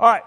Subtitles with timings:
[0.00, 0.24] All right.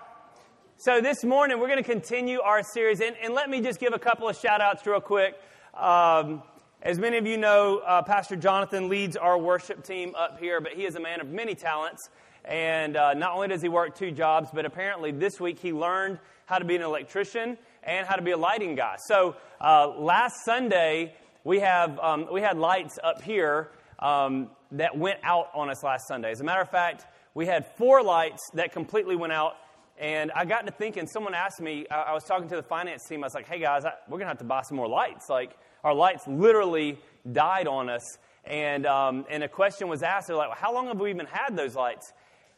[0.78, 3.92] So this morning we're going to continue our series, and, and, let me just give
[3.92, 5.36] a couple of shout outs real quick.
[5.74, 6.42] Um,
[6.82, 10.72] as many of you know, uh, Pastor Jonathan leads our worship team up here, but
[10.72, 12.10] he is a man of many talents.
[12.46, 16.18] And uh, not only does he work two jobs, but apparently this week he learned
[16.46, 18.96] how to be an electrician and how to be a lighting guy.
[19.06, 21.14] So uh, last Sunday
[21.44, 26.08] we have um, we had lights up here um, that went out on us last
[26.08, 26.32] Sunday.
[26.32, 27.06] As a matter of fact,
[27.38, 29.58] we had four lights that completely went out
[30.00, 33.24] and I got to thinking, someone asked me, I, was talking to the finance team,
[33.24, 35.30] I was like, hey guys, I, we're going to have to buy some more lights.
[35.30, 37.00] Like, our lights literally
[37.32, 38.02] died on us.
[38.44, 41.28] And, um, and a question was asked, they're like, well, how long have we even
[41.28, 42.12] had those lights?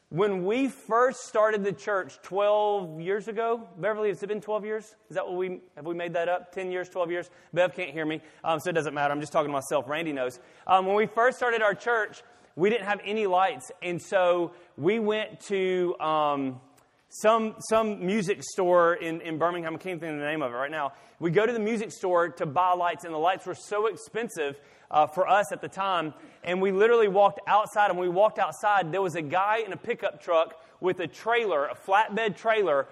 [0.09, 4.95] When we first started the church 12 years ago, Beverly, has it been 12 years?
[5.09, 6.53] Is that what we, have we made that up?
[6.53, 7.29] 10 years, 12 years?
[7.53, 9.13] Bev can't hear me, um, so it doesn't matter.
[9.13, 9.89] I'm just talking to myself.
[9.89, 10.39] Randy knows.
[10.67, 12.23] Um, when we first started our church,
[12.59, 13.71] we didn't have any lights.
[13.81, 16.61] And so we went to, um,
[17.09, 20.55] some, some music store in, in Birmingham, I can't think of the name of it
[20.55, 20.93] right now.
[21.19, 24.59] We go to the music store to buy lights, and the lights were so expensive
[24.89, 26.13] uh, for us at the time.
[26.43, 29.73] And we literally walked outside, and when we walked outside, there was a guy in
[29.73, 32.87] a pickup truck with a trailer, a flatbed trailer,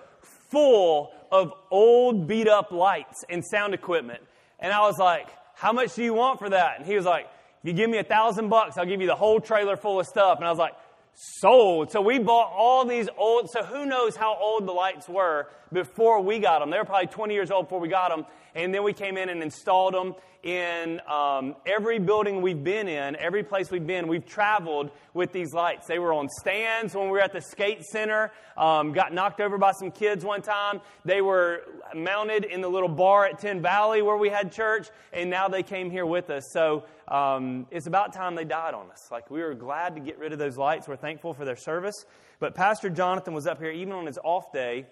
[0.49, 4.21] full of old beat up lights and sound equipment.
[4.59, 6.79] And I was like, How much do you want for that?
[6.79, 7.27] And he was like,
[7.63, 10.07] If you give me a thousand bucks, I'll give you the whole trailer full of
[10.07, 10.39] stuff.
[10.39, 10.73] And I was like,
[11.17, 11.91] sold.
[11.91, 16.21] So we bought all these old, so who knows how old the lights were before
[16.21, 16.69] we got them.
[16.69, 18.25] They were probably 20 years old before we got them.
[18.55, 23.15] And then we came in and installed them in um, every building we've been in,
[23.17, 24.07] every place we've been.
[24.07, 25.87] We've traveled with these lights.
[25.87, 28.31] They were on stands when we were at the skate center.
[28.55, 30.81] Um, got knocked over by some kids one time.
[31.05, 35.29] They were mounted in the little bar at Ten Valley where we had church, and
[35.29, 36.45] now they came here with us.
[36.51, 39.09] So um, it's about time they died on us.
[39.11, 40.87] Like we were glad to get rid of those lights.
[40.87, 42.05] We're thankful for their service.
[42.39, 44.85] But Pastor Jonathan was up here even on his off day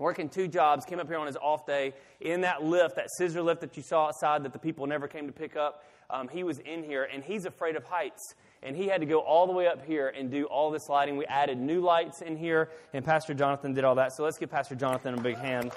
[0.00, 3.42] working two jobs, came up here on his off day in that lift, that scissor
[3.42, 5.84] lift that you saw outside that the people never came to pick up.
[6.08, 8.34] Um, he was in here, and he's afraid of heights.
[8.62, 11.16] And he had to go all the way up here and do all this lighting.
[11.16, 14.12] We added new lights in here, and Pastor Jonathan did all that.
[14.16, 15.70] So let's give Pastor Jonathan a big hand.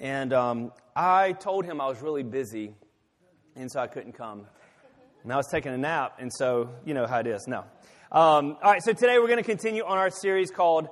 [0.00, 2.74] And um, I told him I was really busy,
[3.56, 4.46] and so I couldn't come.
[5.24, 7.46] And I was taking a nap, and so you know how it is.
[7.48, 7.64] No.
[8.16, 10.88] Um, all right, so today we're going to continue on our series called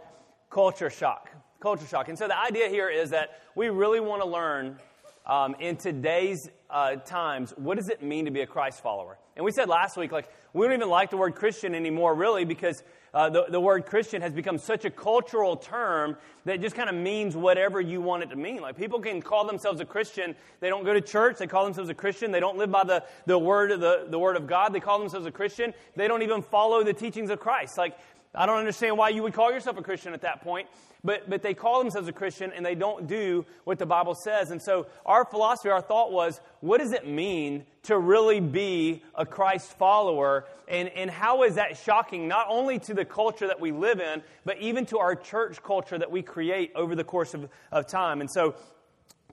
[0.50, 1.30] Culture Shock.
[1.58, 2.10] Culture Shock.
[2.10, 4.78] And so the idea here is that we really want to learn
[5.24, 9.16] um, in today's uh, times what does it mean to be a Christ follower.
[9.36, 12.44] And we said last week, like, we don't even like the word Christian anymore, really,
[12.44, 12.82] because
[13.14, 16.97] uh, the, the word Christian has become such a cultural term that just kind of
[16.97, 18.60] means whatever you want it to mean.
[18.60, 20.34] Like people can call themselves a Christian.
[20.60, 21.38] They don't go to church.
[21.38, 22.32] They call themselves a Christian.
[22.32, 24.75] They don't live by the, the word of the, the word of God.
[24.75, 25.72] They call themselves a Christian.
[25.94, 27.78] They don't even follow the teachings of Christ.
[27.78, 27.97] Like
[28.34, 30.68] I don't understand why you would call yourself a Christian at that point,
[31.04, 34.50] but, but they call themselves a Christian and they don't do what the Bible says.
[34.50, 39.24] And so our philosophy, our thought was, what does it mean to really be a
[39.24, 40.46] Christ follower?
[40.66, 44.22] And, and how is that shocking, not only to the culture that we live in,
[44.44, 48.20] but even to our church culture that we create over the course of, of time?
[48.20, 48.56] And so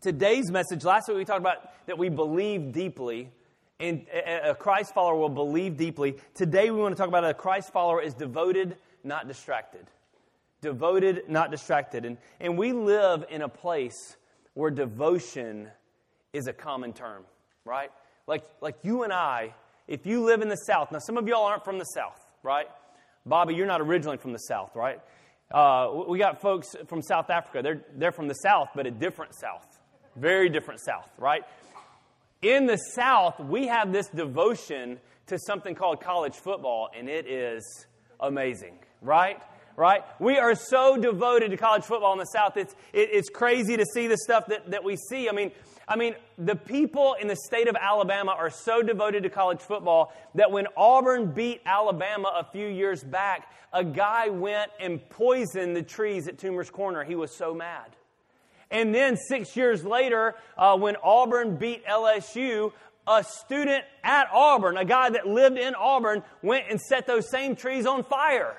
[0.01, 3.29] today's message, last week we talked about that we believe deeply
[3.79, 6.16] and a Christ follower will believe deeply.
[6.35, 9.85] Today we want to talk about a Christ follower is devoted not distracted.
[10.62, 12.06] Devoted, not distracted.
[12.06, 14.17] And, and we live in a place
[14.53, 15.69] where devotion
[16.34, 17.23] is a common term,
[17.66, 17.91] right?
[18.28, 19.53] Like, like you and I,
[19.88, 22.67] if you live in the South, now some of y'all aren't from the South, right?
[23.25, 25.00] Bobby, you're not originally from the South, right?
[25.50, 27.62] Uh, we got folks from South Africa.
[27.62, 29.79] They're, they're from the South, but a different South.
[30.16, 31.44] Very different South, right?
[32.41, 37.85] In the South, we have this devotion to something called college football, and it is
[38.19, 39.41] amazing right?
[39.75, 40.03] Right?
[40.19, 42.57] We are so devoted to college football in the South.
[42.57, 45.28] It's, it, it's crazy to see the stuff that, that we see.
[45.29, 45.51] I mean,
[45.88, 50.13] I mean, the people in the state of Alabama are so devoted to college football
[50.35, 55.81] that when Auburn beat Alabama a few years back, a guy went and poisoned the
[55.81, 57.04] trees at Toomer's Corner.
[57.04, 57.95] He was so mad.
[58.69, 62.71] And then six years later, uh, when Auburn beat LSU,
[63.07, 67.56] a student at Auburn, a guy that lived in Auburn, went and set those same
[67.56, 68.56] trees on fire.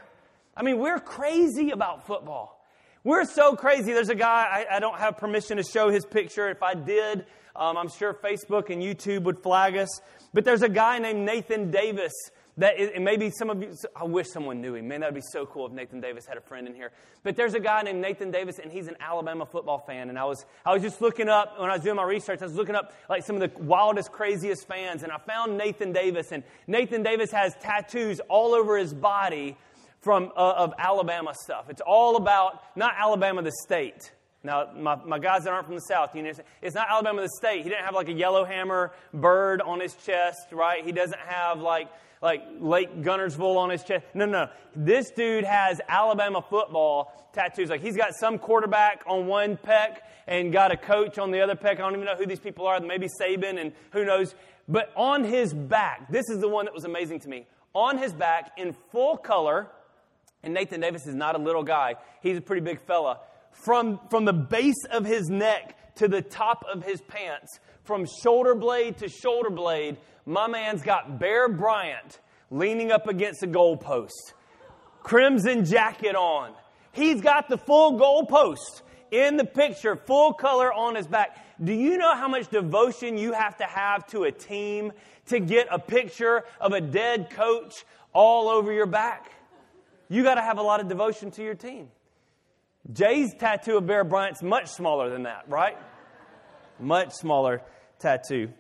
[0.57, 2.59] I mean, we're crazy about football.
[3.05, 3.93] We're so crazy.
[3.93, 6.49] There's a guy, I, I don't have permission to show his picture.
[6.51, 7.27] If I did,
[7.57, 10.01] um, I'm sure Facebook and YouTube would flag us.
[10.33, 12.13] But there's a guy named Nathan Davis
[12.59, 14.87] that is, and maybe some of you, I wish someone knew him.
[14.87, 16.93] Man, that would be so cool if Nathan Davis had a friend in here.
[17.23, 20.11] But there's a guy named Nathan Davis, and he's an Alabama football fan.
[20.11, 22.45] And I was, I was just looking up, when I was doing my research, I
[22.45, 25.03] was looking up like some of the wildest, craziest fans.
[25.03, 26.31] And I found Nathan Davis.
[26.31, 29.57] And Nathan Davis has tattoos all over his body
[30.03, 31.71] from, uh, of Alabama stuff.
[31.71, 34.13] It's all about, not Alabama the state.
[34.45, 37.31] Now, my, my guys that aren't from the South, you know, it's not Alabama the
[37.39, 37.63] state.
[37.63, 40.85] He didn't have like a yellow hammer bird on his chest, right?
[40.85, 41.89] He doesn't have like,
[42.21, 44.05] like Lake Guntersville on his chest.
[44.15, 44.49] No, no.
[44.75, 47.71] This dude has Alabama football tattoos.
[47.71, 51.55] Like he's got some quarterback on one peck and got a coach on the other
[51.55, 51.79] peck.
[51.79, 52.81] I don't even know who these people are.
[52.81, 54.35] Maybe Saban and who knows.
[54.69, 57.47] But on his back, this is the one that was amazing to me.
[57.75, 59.69] On his back, in full color,
[60.43, 61.95] and Nathan Davis is not a little guy.
[62.21, 63.21] He's a pretty big fella.
[63.53, 68.55] From, from the base of his neck to the top of his pants, from shoulder
[68.55, 74.33] blade to shoulder blade, my man's got Bear Bryant leaning up against a goalpost,
[75.03, 76.53] crimson jacket on.
[76.93, 81.39] He's got the full goalpost in the picture, full color on his back.
[81.63, 84.93] Do you know how much devotion you have to have to a team
[85.27, 89.31] to get a picture of a dead coach all over your back?
[90.13, 91.89] You got to have a lot of devotion to your team.
[92.93, 95.79] Jay's tattoo of Bear Bryant's much smaller than that, right?
[96.79, 97.63] much smaller
[97.99, 98.51] tattoo.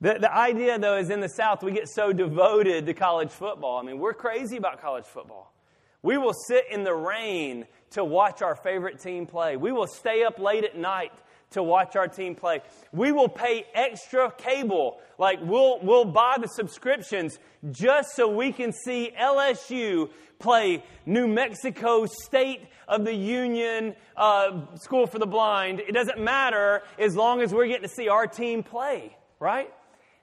[0.00, 3.78] The, the idea, though, is in the South, we get so devoted to college football.
[3.78, 5.54] I mean, we're crazy about college football.
[6.02, 9.56] We will sit in the rain to watch our favorite team play.
[9.56, 11.12] We will stay up late at night
[11.50, 12.60] to watch our team play.
[12.92, 14.98] We will pay extra cable.
[15.18, 17.38] Like, we'll, we'll buy the subscriptions
[17.70, 25.06] just so we can see LSU play New Mexico State of the Union uh, School
[25.06, 25.80] for the Blind.
[25.80, 29.70] It doesn't matter as long as we're getting to see our team play, right?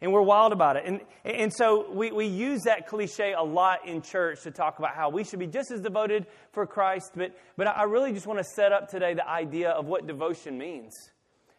[0.03, 0.83] and we're wild about it.
[0.85, 4.95] And, and so we, we use that cliche a lot in church to talk about
[4.95, 7.13] how we should be just as devoted for Christ.
[7.15, 10.57] But, but I really just want to set up today the idea of what devotion
[10.57, 10.91] means.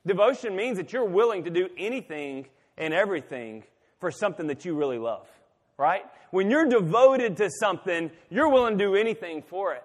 [0.07, 2.47] Devotion means that you're willing to do anything
[2.77, 3.65] and everything
[4.01, 5.27] for something that you really love,
[5.79, 6.05] right?
[6.31, 9.85] When you're devoted to something, you're willing to do anything for it.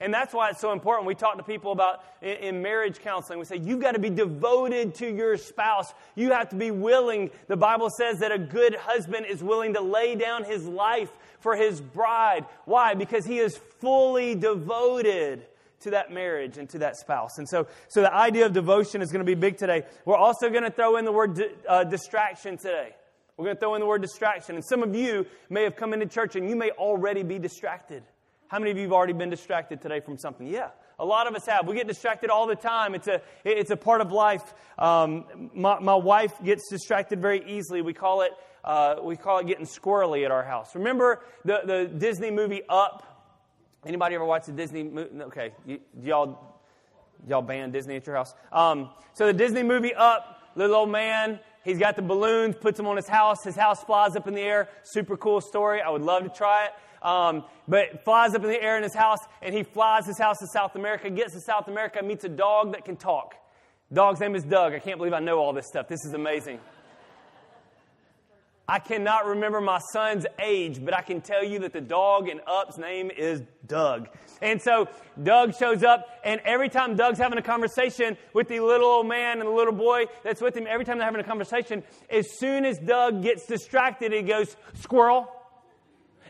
[0.00, 1.06] And that's why it's so important.
[1.06, 3.38] We talk to people about in, marriage counseling.
[3.38, 5.92] We say, you've got to be devoted to your spouse.
[6.14, 7.30] You have to be willing.
[7.48, 11.54] The Bible says that a good husband is willing to lay down his life for
[11.54, 12.46] his bride.
[12.64, 12.94] Why?
[12.94, 15.44] Because he is fully devoted
[15.80, 17.38] to that marriage and to that spouse.
[17.38, 19.84] And so, so the idea of devotion is going to be big today.
[20.04, 22.94] We're also going to throw in the word uh, distraction today.
[23.36, 24.56] We're going to throw in the word distraction.
[24.56, 28.02] And some of you may have come into church and you may already be distracted.
[28.48, 30.46] How many of you have already been distracted today from something?
[30.46, 31.66] Yeah, a lot of us have.
[31.66, 32.94] We get distracted all the time.
[32.94, 34.42] It's a, it's a part of life.
[34.76, 37.80] Um, my, my wife gets distracted very easily.
[37.80, 38.32] We call it,
[38.64, 40.74] uh, we call it getting squirrely at our house.
[40.74, 43.06] Remember the, the Disney movie Up?
[43.84, 45.22] Anybody ever watch the Disney movie?
[45.22, 46.60] Okay, you, y'all,
[47.26, 48.34] y'all ban Disney at your house?
[48.52, 52.86] Um, so the Disney movie Up, little old man, he's got the balloons, puts them
[52.86, 53.42] on his house.
[53.42, 54.68] His house flies up in the air.
[54.82, 55.80] Super cool story.
[55.80, 56.72] I would love to try it.
[57.02, 60.36] Um, but flies up in the air in his house, and he flies his house
[60.40, 63.34] to South America, gets to South America, meets a dog that can talk.
[63.90, 64.74] Dog's name is Doug.
[64.74, 65.88] I can't believe I know all this stuff.
[65.88, 66.60] This is amazing.
[68.70, 72.40] I cannot remember my son's age, but I can tell you that the dog in
[72.46, 74.08] Up's name is Doug.
[74.40, 74.86] And so
[75.20, 79.40] Doug shows up, and every time Doug's having a conversation with the little old man
[79.40, 82.64] and the little boy that's with him, every time they're having a conversation, as soon
[82.64, 85.26] as Doug gets distracted, he goes, Squirrel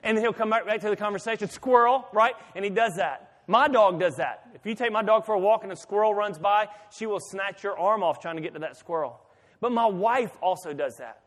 [0.03, 2.33] and he'll come back, back to the conversation, squirrel, right?
[2.57, 3.43] And he does that.
[3.49, 4.49] My dog does that.
[4.55, 7.21] If you take my dog for a walk and a squirrel runs by, she will
[7.21, 9.21] snatch your arm off trying to get to that squirrel.
[9.61, 11.21] But my wife also does that.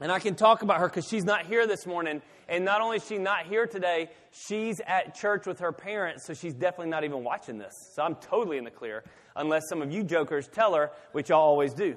[0.00, 2.22] And I can talk about her because she's not here this morning.
[2.48, 6.34] And not only is she not here today, she's at church with her parents, so
[6.34, 7.92] she's definitely not even watching this.
[7.94, 9.04] So I'm totally in the clear,
[9.36, 11.96] unless some of you jokers tell her, which y'all always do.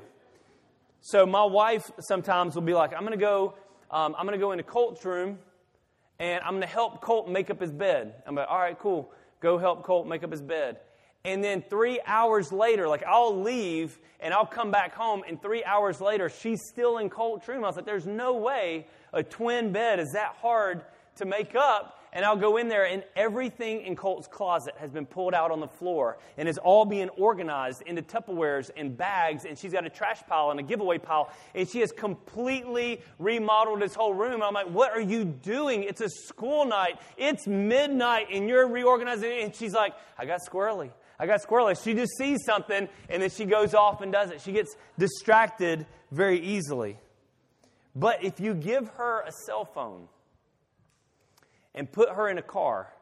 [1.02, 3.56] So my wife sometimes will be like, I'm going to go
[3.94, 5.38] um, I'm going to go into Colt's room
[6.18, 8.16] and I'm going to help Colt make up his bed.
[8.26, 9.12] I'm like, all right, cool.
[9.40, 10.80] Go help Colt make up his bed.
[11.26, 15.64] And then three hours later, like I'll leave and I'll come back home, and three
[15.64, 17.64] hours later, she's still in Colt's room.
[17.64, 20.82] I was like, there's no way a twin bed is that hard
[21.18, 25.06] to make up and I'll go in there, and everything in Colt's closet has been
[25.06, 29.46] pulled out on the floor and is all being organized into Tupperwares and bags.
[29.46, 33.82] And she's got a trash pile and a giveaway pile, and she has completely remodeled
[33.82, 34.44] his whole room.
[34.44, 35.84] I'm like, What are you doing?
[35.84, 39.32] It's a school night, it's midnight, and you're reorganizing.
[39.42, 40.92] And she's like, I got squirrely.
[41.20, 41.82] I got squirrely.
[41.82, 44.42] She just sees something, and then she goes off and does it.
[44.42, 46.98] She gets distracted very easily.
[47.96, 50.08] But if you give her a cell phone
[51.76, 52.94] and put her in a car,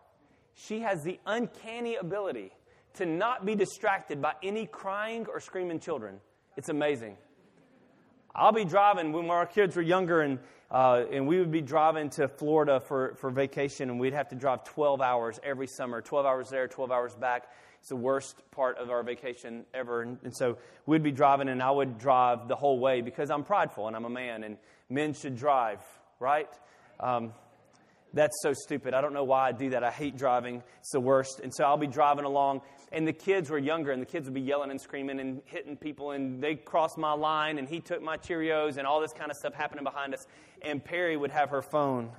[0.54, 2.52] she has the uncanny ability
[2.96, 6.20] to not be distracted by any crying or screaming children.
[6.58, 7.18] It's amazing.
[8.36, 10.40] I'll be driving when our kids were younger, and,
[10.70, 14.36] uh, and we would be driving to Florida for, for vacation, and we'd have to
[14.36, 17.48] drive 12 hours every summer 12 hours there, 12 hours back.
[17.82, 20.04] It's the worst part of our vacation ever.
[20.04, 23.44] And, and so we'd be driving, and I would drive the whole way because I'm
[23.44, 24.58] prideful and I'm a man, and
[24.88, 25.80] men should drive,
[26.20, 26.50] right?
[27.00, 27.34] Um,
[28.14, 28.94] that's so stupid.
[28.94, 29.84] I don't know why I do that.
[29.84, 30.62] I hate driving.
[30.80, 31.40] It's the worst.
[31.42, 32.62] And so I'll be driving along,
[32.92, 35.76] and the kids were younger, and the kids would be yelling and screaming and hitting
[35.76, 39.32] people, and they crossed my line, and he took my Cheerios, and all this kind
[39.32, 40.28] of stuff happening behind us.
[40.62, 42.12] And Perry would have her phone.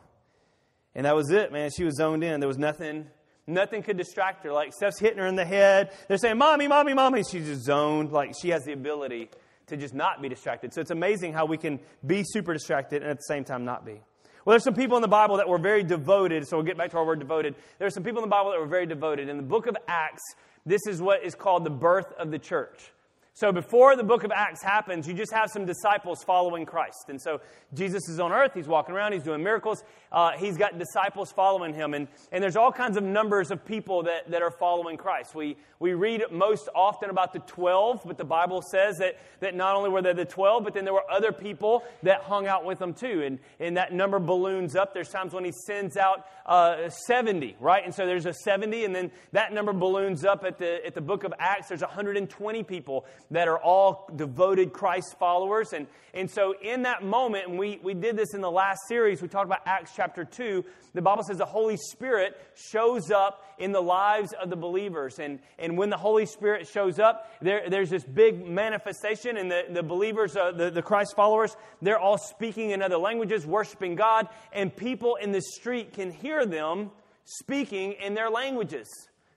[0.96, 1.70] And that was it, man.
[1.70, 2.40] She was zoned in.
[2.40, 3.06] There was nothing,
[3.46, 4.52] nothing could distract her.
[4.52, 5.92] Like stuff's hitting her in the head.
[6.08, 7.22] They're saying, Mommy, Mommy, Mommy.
[7.22, 8.12] She's just zoned.
[8.12, 9.30] Like she has the ability
[9.66, 10.72] to just not be distracted.
[10.74, 13.84] So it's amazing how we can be super distracted and at the same time not
[13.84, 14.00] be.
[14.44, 16.46] Well, there's some people in the Bible that were very devoted.
[16.48, 17.54] So we'll get back to our word devoted.
[17.78, 19.28] There's some people in the Bible that were very devoted.
[19.28, 20.22] In the book of Acts,
[20.66, 22.92] this is what is called the birth of the church.
[23.34, 27.06] So before the book of Acts happens, you just have some disciples following Christ.
[27.08, 27.40] And so
[27.72, 31.72] Jesus is on earth, he's walking around, he's doing miracles, uh, he's got disciples following
[31.72, 31.94] him.
[31.94, 35.34] And, and there's all kinds of numbers of people that, that are following Christ.
[35.34, 39.76] We, we read most often about the 12, but the Bible says that, that not
[39.76, 42.78] only were there the 12, but then there were other people that hung out with
[42.80, 43.22] them too.
[43.24, 44.92] And, and that number balloons up.
[44.92, 47.82] There's times when he sends out uh, 70, right?
[47.82, 51.00] And so there's a 70, and then that number balloons up at the, at the
[51.00, 51.68] book of Acts.
[51.68, 55.72] There's 120 people that are all devoted Christ followers.
[55.72, 59.22] And, and so in that moment, and we, we did this in the last series,
[59.22, 63.72] we talked about Acts chapter 2, the Bible says the Holy Spirit shows up in
[63.72, 65.18] the lives of the believers.
[65.18, 69.64] And, and when the Holy Spirit shows up, there, there's this big manifestation, and the,
[69.70, 74.28] the believers, uh, the, the Christ followers, they're all speaking in other languages, worshiping God,
[74.52, 76.90] and people in the street can hear them
[77.24, 78.88] speaking in their languages.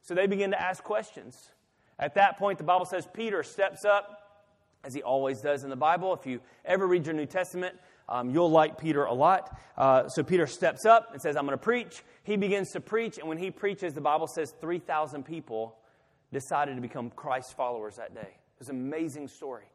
[0.01, 1.35] So they begin to ask questions.
[1.99, 4.21] At that point, the Bible says Peter steps up,
[4.83, 6.13] as he always does in the Bible.
[6.13, 7.75] If you ever read your New Testament,
[8.07, 9.57] um, you'll like Peter a lot.
[9.77, 12.03] Uh, so Peter steps up and says, I'm going to preach.
[12.23, 15.75] He begins to preach, and when he preaches, the Bible says 3,000 people
[16.31, 18.37] decided to become Christ followers that day.
[18.59, 19.65] It's an amazing story.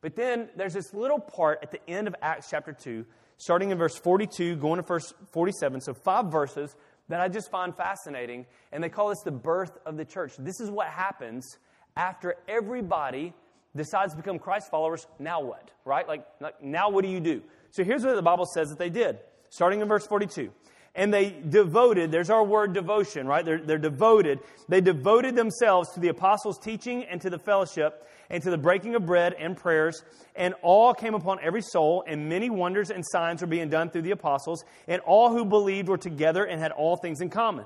[0.00, 3.04] But then there's this little part at the end of Acts chapter 2,
[3.36, 5.80] starting in verse 42, going to verse 47.
[5.80, 6.76] So, five verses
[7.08, 10.32] that I just find fascinating, and they call this the birth of the church.
[10.38, 11.58] This is what happens
[11.96, 13.32] after everybody
[13.76, 15.06] decides to become Christ followers.
[15.18, 15.70] Now what?
[15.84, 16.06] Right?
[16.06, 17.42] Like, like now what do you do?
[17.70, 19.18] So here's what the Bible says that they did,
[19.50, 20.50] starting in verse 42.
[20.96, 23.44] And they devoted, there's our word devotion, right?
[23.44, 24.38] They're, they're devoted.
[24.68, 28.94] They devoted themselves to the apostles' teaching and to the fellowship and to the breaking
[28.94, 30.04] of bread and prayers.
[30.36, 34.02] And all came upon every soul, and many wonders and signs were being done through
[34.02, 34.64] the apostles.
[34.86, 37.64] And all who believed were together and had all things in common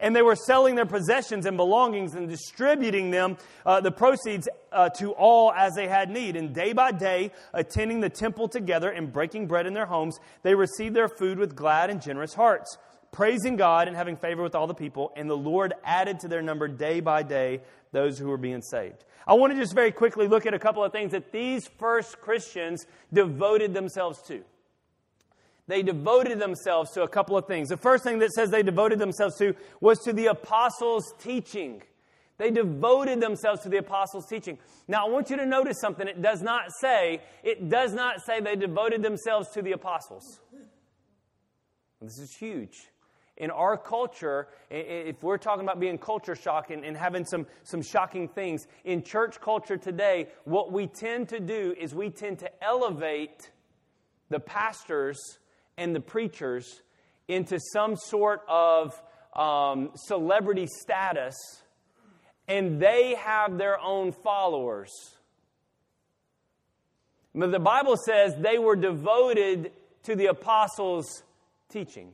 [0.00, 4.88] and they were selling their possessions and belongings and distributing them, uh, the proceeds, uh,
[4.90, 6.36] to all as they had need.
[6.36, 10.54] And day by day, attending the temple together and breaking bread in their homes, they
[10.54, 12.76] received their food with glad and generous hearts,
[13.12, 15.12] praising God and having favor with all the people.
[15.16, 17.60] And the Lord added to their number day by day
[17.92, 19.04] those who were being saved.
[19.26, 22.20] I want to just very quickly look at a couple of things that these first
[22.20, 24.44] Christians devoted themselves to
[25.66, 27.68] they devoted themselves to a couple of things.
[27.68, 31.82] The first thing that says they devoted themselves to was to the apostles' teaching.
[32.36, 34.58] They devoted themselves to the apostles' teaching.
[34.88, 36.06] Now, I want you to notice something.
[36.06, 40.40] It does not say, it does not say they devoted themselves to the apostles.
[42.02, 42.90] This is huge.
[43.36, 47.82] In our culture, if we're talking about being culture shock and, and having some, some
[47.82, 52.64] shocking things, in church culture today, what we tend to do is we tend to
[52.64, 53.50] elevate
[54.28, 55.38] the pastors
[55.76, 56.82] and the preachers
[57.28, 59.00] into some sort of
[59.34, 61.34] um, celebrity status,
[62.46, 64.90] and they have their own followers.
[67.34, 69.72] But the Bible says they were devoted
[70.04, 71.24] to the apostles'
[71.68, 72.12] teaching.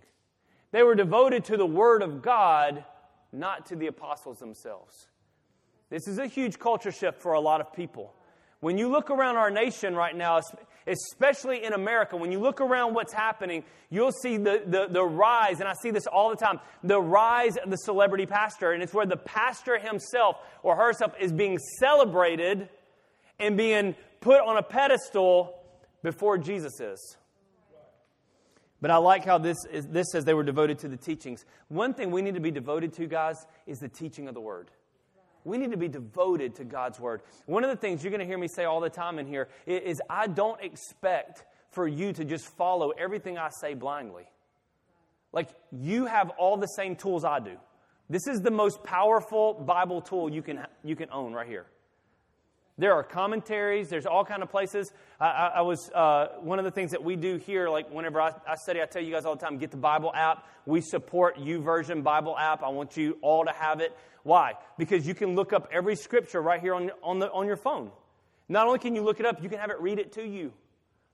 [0.72, 2.84] They were devoted to the Word of God,
[3.32, 5.08] not to the apostles themselves.
[5.90, 8.14] This is a huge culture shift for a lot of people.
[8.60, 10.40] When you look around our nation right now,
[10.90, 15.60] especially in America, when you look around what's happening, you'll see the, the, the, rise,
[15.60, 18.72] and I see this all the time, the rise of the celebrity pastor.
[18.72, 22.68] And it's where the pastor himself or herself is being celebrated
[23.38, 25.54] and being put on a pedestal
[26.02, 27.16] before Jesus is.
[28.80, 31.44] But I like how this, is, this says they were devoted to the teachings.
[31.68, 34.70] One thing we need to be devoted to, guys, is the teaching of the word.
[35.44, 37.22] We need to be devoted to God's word.
[37.46, 39.48] One of the things you're going to hear me say all the time in here
[39.66, 44.24] is I don't expect for you to just follow everything I say blindly.
[45.32, 47.56] Like, you have all the same tools I do.
[48.08, 51.66] This is the most powerful Bible tool you can, you can own right here.
[52.80, 53.90] There are commentaries.
[53.90, 54.90] There's all kind of places.
[55.20, 57.68] I, I, I was uh, one of the things that we do here.
[57.68, 60.10] Like whenever I, I, study, I tell you guys all the time: get the Bible
[60.14, 60.46] app.
[60.64, 62.62] We support YouVersion Bible app.
[62.62, 63.94] I want you all to have it.
[64.22, 64.54] Why?
[64.78, 67.90] Because you can look up every scripture right here on on the on your phone.
[68.48, 70.50] Not only can you look it up, you can have it read it to you.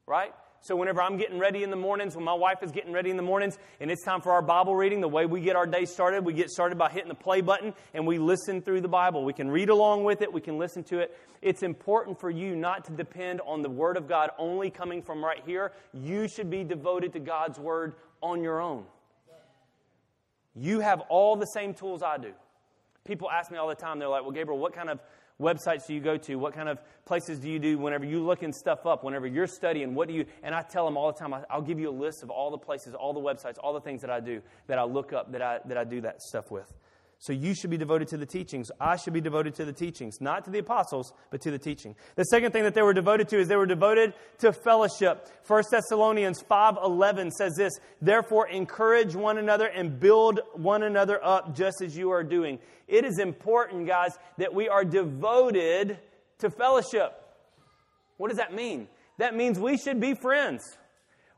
[0.06, 0.32] Right?
[0.60, 3.16] So, whenever I'm getting ready in the mornings, when my wife is getting ready in
[3.16, 5.84] the mornings, and it's time for our Bible reading, the way we get our day
[5.84, 9.24] started, we get started by hitting the play button and we listen through the Bible.
[9.24, 11.16] We can read along with it, we can listen to it.
[11.42, 15.24] It's important for you not to depend on the Word of God only coming from
[15.24, 15.72] right here.
[15.92, 18.84] You should be devoted to God's Word on your own.
[20.54, 22.32] You have all the same tools I do.
[23.04, 24.98] People ask me all the time, they're like, Well, Gabriel, what kind of
[25.40, 26.36] websites do you go to?
[26.36, 29.04] What kind of places do you do whenever you're looking stuff up?
[29.04, 30.26] Whenever you're studying, what do you?
[30.42, 31.34] And I tell them all the time.
[31.50, 34.00] I'll give you a list of all the places, all the websites, all the things
[34.00, 36.72] that I do that I look up that I that I do that stuff with.
[37.18, 38.70] So you should be devoted to the teachings.
[38.78, 41.96] I should be devoted to the teachings, not to the apostles, but to the teaching.
[42.14, 45.26] The second thing that they were devoted to is they were devoted to fellowship.
[45.46, 51.80] 1 Thessalonians 5:11 says this, "Therefore encourage one another and build one another up just
[51.82, 55.98] as you are doing." It is important, guys, that we are devoted
[56.38, 57.12] to fellowship.
[58.18, 58.88] What does that mean?
[59.18, 60.62] That means we should be friends.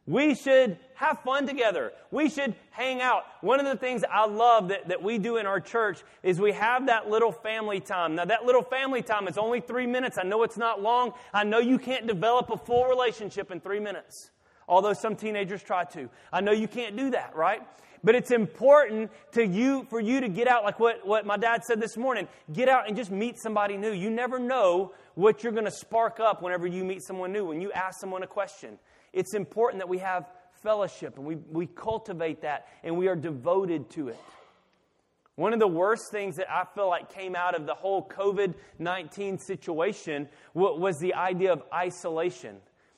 [0.09, 1.93] We should have fun together.
[2.11, 3.25] We should hang out.
[3.43, 6.53] One of the things I love that, that we do in our church is we
[6.53, 8.15] have that little family time.
[8.15, 10.17] Now, that little family time is only three minutes.
[10.17, 11.13] I know it's not long.
[11.35, 14.31] I know you can't develop a full relationship in three minutes,
[14.67, 16.09] although some teenagers try to.
[16.33, 17.61] I know you can't do that, right?
[18.03, 21.65] But it's important to you for you to get out, like what, what my dad
[21.65, 22.29] said this morning.
[22.51, 23.93] Get out and just meet somebody new.
[23.93, 27.61] You never know what you're going to spark up whenever you meet someone new, when
[27.61, 28.79] you ask someone a question.
[29.13, 30.27] It's important that we have
[30.63, 34.19] fellowship and we, we cultivate that and we are devoted to it.
[35.37, 38.55] One of the worst things that I feel like came out of the whole COVID
[38.81, 42.57] 19 situation was the idea of isolation.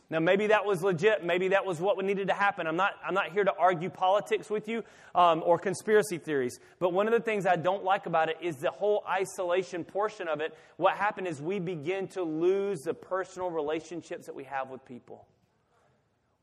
[0.08, 1.24] Now, maybe that was legit.
[1.24, 2.66] Maybe that was what needed to happen.
[2.66, 4.82] I'm not, I'm not here to argue politics with you
[5.14, 6.58] um, or conspiracy theories.
[6.80, 10.26] But one of the things I don't like about it is the whole isolation portion
[10.26, 10.52] of it.
[10.78, 15.26] What happened is we begin to lose the personal relationships that we have with people.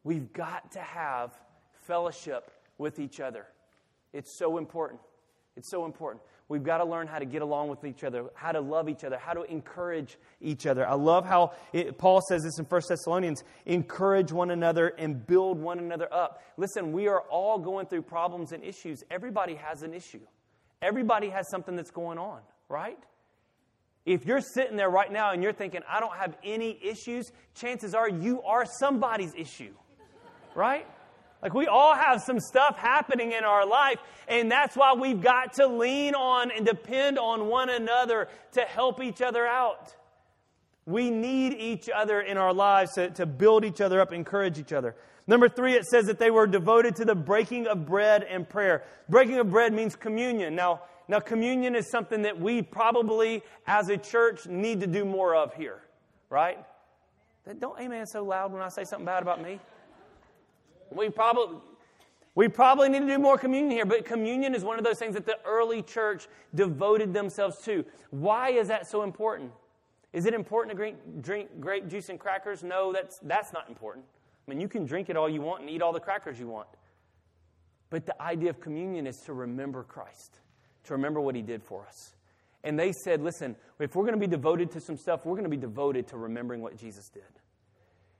[0.07, 1.37] We've got to have
[1.85, 3.45] fellowship with each other.
[4.13, 5.01] It's so important.
[5.57, 6.23] It's so important.
[6.47, 9.03] We've got to learn how to get along with each other, how to love each
[9.03, 10.87] other, how to encourage each other.
[10.87, 15.59] I love how it, Paul says this in 1 Thessalonians encourage one another and build
[15.59, 16.41] one another up.
[16.55, 19.03] Listen, we are all going through problems and issues.
[19.11, 20.21] Everybody has an issue,
[20.81, 22.39] everybody has something that's going on,
[22.69, 22.97] right?
[24.05, 27.93] If you're sitting there right now and you're thinking, I don't have any issues, chances
[27.93, 29.73] are you are somebody's issue
[30.57, 30.87] right?
[31.41, 35.53] Like we all have some stuff happening in our life, and that's why we've got
[35.53, 39.95] to lean on and depend on one another to help each other out.
[40.87, 44.73] We need each other in our lives to, to build each other up, encourage each
[44.73, 44.95] other.
[45.27, 48.83] Number three, it says that they were devoted to the breaking of bread and prayer.
[49.09, 50.55] Breaking of bread means communion.
[50.55, 55.35] Now, now communion is something that we probably, as a church, need to do more
[55.35, 55.81] of here,
[56.29, 56.57] right?
[57.59, 59.59] Don't amen so loud when I say something bad about me.
[60.91, 61.57] We probably,
[62.35, 65.15] we probably need to do more communion here, but communion is one of those things
[65.15, 67.83] that the early church devoted themselves to.
[68.11, 69.51] Why is that so important?
[70.13, 72.63] Is it important to drink, drink grape juice and crackers?
[72.63, 74.05] No, that's, that's not important.
[74.47, 76.47] I mean, you can drink it all you want and eat all the crackers you
[76.47, 76.67] want.
[77.89, 80.39] But the idea of communion is to remember Christ,
[80.85, 82.15] to remember what he did for us.
[82.63, 85.43] And they said, listen, if we're going to be devoted to some stuff, we're going
[85.43, 87.23] to be devoted to remembering what Jesus did.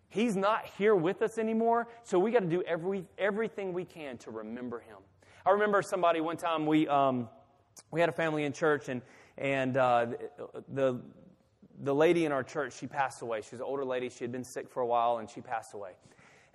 [0.09, 4.17] He's not here with us anymore, so we got to do every, everything we can
[4.19, 4.97] to remember him.
[5.45, 7.29] I remember somebody one time we um,
[7.91, 9.01] we had a family in church, and
[9.37, 10.07] and uh,
[10.73, 10.99] the
[11.83, 13.41] the lady in our church she passed away.
[13.41, 14.09] She was an older lady.
[14.09, 15.91] She had been sick for a while, and she passed away.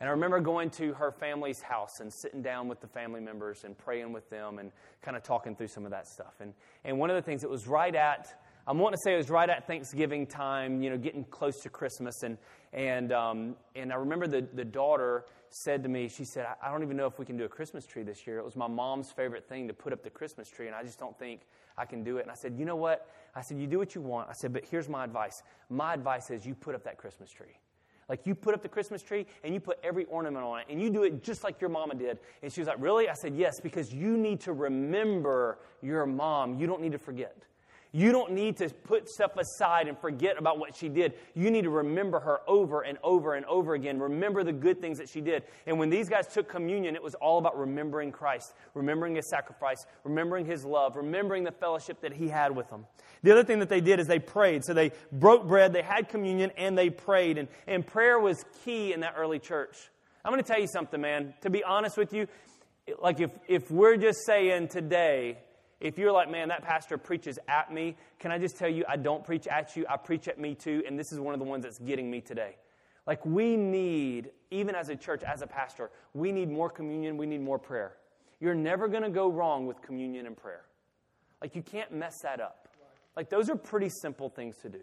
[0.00, 3.64] And I remember going to her family's house and sitting down with the family members
[3.64, 6.34] and praying with them and kind of talking through some of that stuff.
[6.40, 6.52] And
[6.84, 9.28] and one of the things that was right at I'm wanting to say it was
[9.28, 12.22] right at Thanksgiving time, you know, getting close to Christmas.
[12.22, 12.38] And,
[12.72, 16.82] and, um, and I remember the, the daughter said to me, she said, I don't
[16.84, 18.38] even know if we can do a Christmas tree this year.
[18.38, 20.98] It was my mom's favorite thing to put up the Christmas tree, and I just
[20.98, 21.40] don't think
[21.76, 22.22] I can do it.
[22.22, 23.08] And I said, You know what?
[23.34, 24.28] I said, You do what you want.
[24.30, 25.42] I said, But here's my advice.
[25.68, 27.58] My advice is you put up that Christmas tree.
[28.08, 30.80] Like you put up the Christmas tree and you put every ornament on it and
[30.80, 32.18] you do it just like your mama did.
[32.42, 33.08] And she was like, Really?
[33.08, 36.58] I said, Yes, because you need to remember your mom.
[36.58, 37.36] You don't need to forget.
[37.94, 41.12] You don't need to put stuff aside and forget about what she did.
[41.34, 43.98] You need to remember her over and over and over again.
[44.00, 45.42] Remember the good things that she did.
[45.66, 49.84] And when these guys took communion, it was all about remembering Christ, remembering his sacrifice,
[50.04, 52.86] remembering his love, remembering the fellowship that he had with them.
[53.22, 54.64] The other thing that they did is they prayed.
[54.64, 57.36] So they broke bread, they had communion, and they prayed.
[57.36, 59.76] And, and prayer was key in that early church.
[60.24, 61.34] I'm going to tell you something, man.
[61.42, 62.26] To be honest with you,
[63.02, 65.38] like if, if we're just saying today,
[65.82, 68.96] if you're like, man, that pastor preaches at me, can I just tell you, I
[68.96, 71.44] don't preach at you, I preach at me too, and this is one of the
[71.44, 72.56] ones that's getting me today.
[73.04, 77.26] Like, we need, even as a church, as a pastor, we need more communion, we
[77.26, 77.96] need more prayer.
[78.38, 80.62] You're never going to go wrong with communion and prayer.
[81.40, 82.68] Like, you can't mess that up.
[83.16, 84.80] Like, those are pretty simple things to do.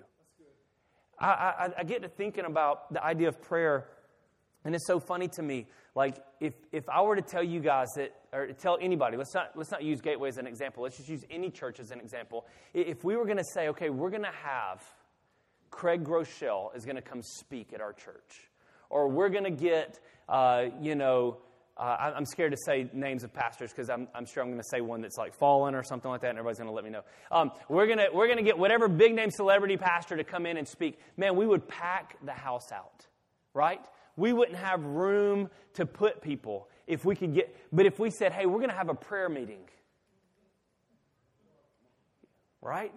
[1.18, 3.88] I, I, I get to thinking about the idea of prayer,
[4.66, 5.68] and it's so funny to me.
[6.00, 9.52] Like, if, if I were to tell you guys that, or tell anybody, let's not,
[9.58, 12.46] let's not use Gateway as an example, let's just use any church as an example.
[12.74, 14.82] If we were going to say, okay, we're going to have
[15.72, 18.50] Craig Groeschel is going to come speak at our church,
[18.90, 21.40] or we're going to get, uh, you know,
[21.76, 24.70] uh, I'm scared to say names of pastors because I'm, I'm, sure I'm going to
[24.72, 26.92] say one that's like fallen or something like that, and everybody's going to let me
[26.92, 27.04] know.
[27.30, 30.66] Um, we're going we're gonna get whatever big name celebrity pastor to come in and
[30.66, 30.98] speak.
[31.18, 33.06] Man, we would pack the house out,
[33.54, 33.86] right?
[34.20, 38.32] We wouldn't have room to put people if we could get, but if we said,
[38.32, 39.62] hey, we're going to have a prayer meeting,
[42.62, 42.94] right?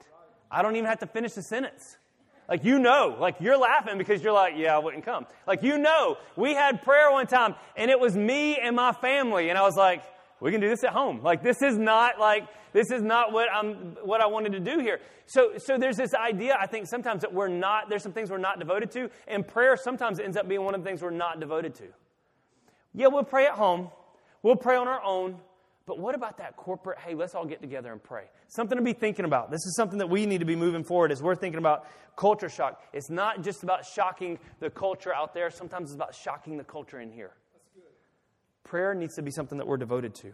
[0.50, 1.96] I don't even have to finish the sentence.
[2.48, 5.26] Like, you know, like you're laughing because you're like, yeah, I wouldn't come.
[5.46, 9.48] Like, you know, we had prayer one time and it was me and my family,
[9.48, 10.02] and I was like,
[10.42, 11.22] we can do this at home.
[11.22, 14.80] Like, this is not like, this is not what I'm, what I wanted to do
[14.80, 14.98] here.
[15.26, 18.38] So, so there's this idea, I think, sometimes that we're not, there's some things we're
[18.38, 21.38] not devoted to, and prayer sometimes ends up being one of the things we're not
[21.38, 21.84] devoted to.
[22.92, 23.90] Yeah, we'll pray at home,
[24.42, 25.36] we'll pray on our own,
[25.86, 28.24] but what about that corporate, hey, let's all get together and pray?
[28.48, 29.52] Something to be thinking about.
[29.52, 32.48] This is something that we need to be moving forward as we're thinking about culture
[32.48, 32.82] shock.
[32.92, 36.98] It's not just about shocking the culture out there, sometimes it's about shocking the culture
[36.98, 37.30] in here
[38.64, 40.32] prayer needs to be something that we're devoted to.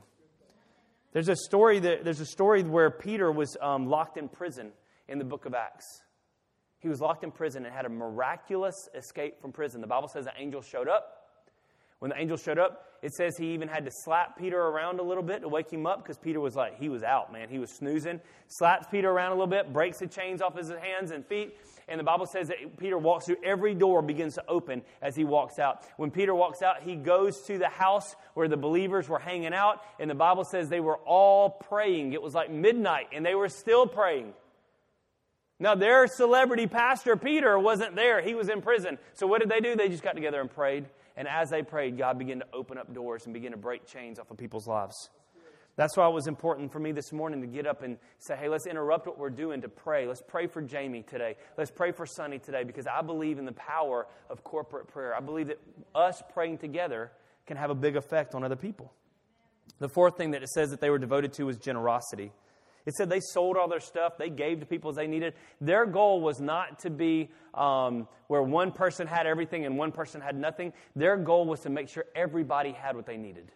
[1.12, 4.72] There's a story that there's a story where Peter was um, locked in prison
[5.08, 6.02] in the book of Acts.
[6.80, 9.80] He was locked in prison and had a miraculous escape from prison.
[9.80, 11.14] The Bible says an angel showed up.
[11.98, 15.02] When the angel showed up, it says he even had to slap Peter around a
[15.02, 17.48] little bit to wake him up because Peter was like, he was out, man.
[17.48, 18.20] He was snoozing.
[18.46, 21.56] Slaps Peter around a little bit, breaks the chains off his hands and feet,
[21.88, 25.24] and the Bible says that Peter walks through every door begins to open as he
[25.24, 25.82] walks out.
[25.96, 29.82] When Peter walks out, he goes to the house where the believers were hanging out,
[29.98, 32.12] and the Bible says they were all praying.
[32.12, 34.32] It was like midnight, and they were still praying.
[35.60, 38.20] Now, their celebrity pastor, Peter, wasn't there.
[38.20, 38.98] He was in prison.
[39.14, 39.74] So, what did they do?
[39.74, 40.86] They just got together and prayed.
[41.16, 44.20] And as they prayed, God began to open up doors and begin to break chains
[44.20, 45.10] off of people's lives.
[45.78, 48.48] That's why it was important for me this morning to get up and say, hey,
[48.48, 50.08] let's interrupt what we're doing to pray.
[50.08, 51.36] Let's pray for Jamie today.
[51.56, 55.14] Let's pray for Sonny today because I believe in the power of corporate prayer.
[55.14, 55.60] I believe that
[55.94, 57.12] us praying together
[57.46, 58.92] can have a big effect on other people.
[59.78, 62.32] The fourth thing that it says that they were devoted to was generosity.
[62.84, 65.34] It said they sold all their stuff, they gave to people as they needed.
[65.60, 70.20] Their goal was not to be um, where one person had everything and one person
[70.20, 70.72] had nothing.
[70.96, 73.52] Their goal was to make sure everybody had what they needed.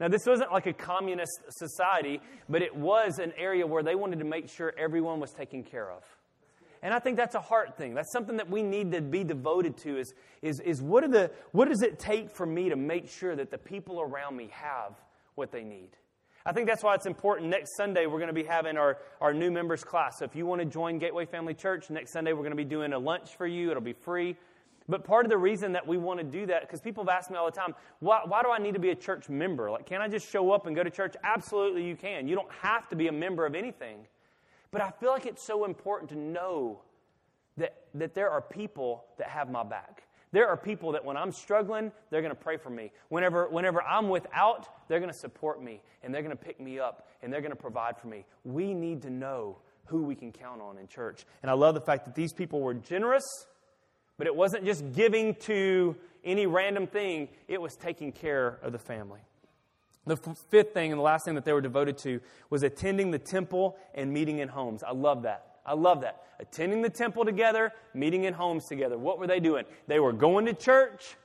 [0.00, 4.18] Now, this wasn't like a communist society, but it was an area where they wanted
[4.18, 6.02] to make sure everyone was taken care of.
[6.82, 7.94] And I think that's a heart thing.
[7.94, 11.30] That's something that we need to be devoted to is, is, is what, are the,
[11.52, 14.94] what does it take for me to make sure that the people around me have
[15.36, 15.90] what they need?
[16.44, 17.50] I think that's why it's important.
[17.50, 20.18] Next Sunday, we're going to be having our, our new members class.
[20.18, 22.64] So if you want to join Gateway Family Church, next Sunday, we're going to be
[22.64, 23.70] doing a lunch for you.
[23.70, 24.36] It'll be free.
[24.88, 27.30] But part of the reason that we want to do that, because people have asked
[27.30, 29.70] me all the time, why, why do I need to be a church member?
[29.70, 31.14] Like, can I just show up and go to church?
[31.22, 32.26] Absolutely, you can.
[32.28, 34.06] You don't have to be a member of anything.
[34.70, 36.80] But I feel like it's so important to know
[37.58, 40.04] that, that there are people that have my back.
[40.32, 42.90] There are people that when I'm struggling, they're going to pray for me.
[43.10, 46.78] Whenever, whenever I'm without, they're going to support me and they're going to pick me
[46.78, 48.24] up and they're going to provide for me.
[48.44, 51.26] We need to know who we can count on in church.
[51.42, 53.24] And I love the fact that these people were generous
[54.22, 58.78] but it wasn't just giving to any random thing, it was taking care of the
[58.78, 59.18] family.
[60.06, 60.16] The
[60.48, 63.76] fifth thing and the last thing that they were devoted to was attending the temple
[63.96, 64.84] and meeting in homes.
[64.84, 65.56] I love that.
[65.66, 66.22] I love that.
[66.38, 68.96] Attending the temple together, meeting in homes together.
[68.96, 69.64] What were they doing?
[69.88, 71.16] They were going to church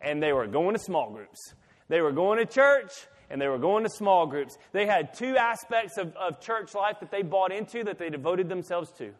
[0.00, 1.54] and they were going to small groups.
[1.88, 2.92] They were going to church
[3.30, 4.56] and they were going to small groups.
[4.70, 8.48] They had two aspects of, of church life that they bought into that they devoted
[8.48, 9.12] themselves to.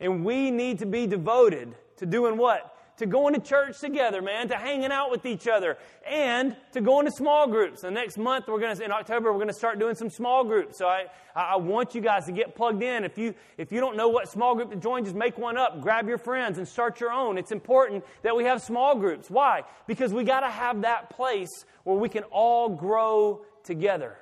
[0.00, 2.76] And we need to be devoted to doing what?
[3.00, 7.06] to going to church together, man, to hanging out with each other, and to going
[7.06, 7.80] to small groups.
[7.80, 10.44] The next month, we're going to, in October, we're going to start doing some small
[10.44, 10.76] groups.
[10.76, 13.04] So I, I want you guys to get plugged in.
[13.04, 15.80] If you, if you don't know what small group to join, just make one up.
[15.80, 17.38] Grab your friends and start your own.
[17.38, 19.30] It's important that we have small groups.
[19.30, 19.62] Why?
[19.86, 24.18] Because we got to have that place where we can all grow together.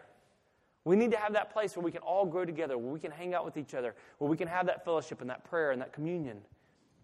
[0.88, 3.10] We need to have that place where we can all grow together, where we can
[3.10, 5.82] hang out with each other, where we can have that fellowship and that prayer and
[5.82, 6.38] that communion.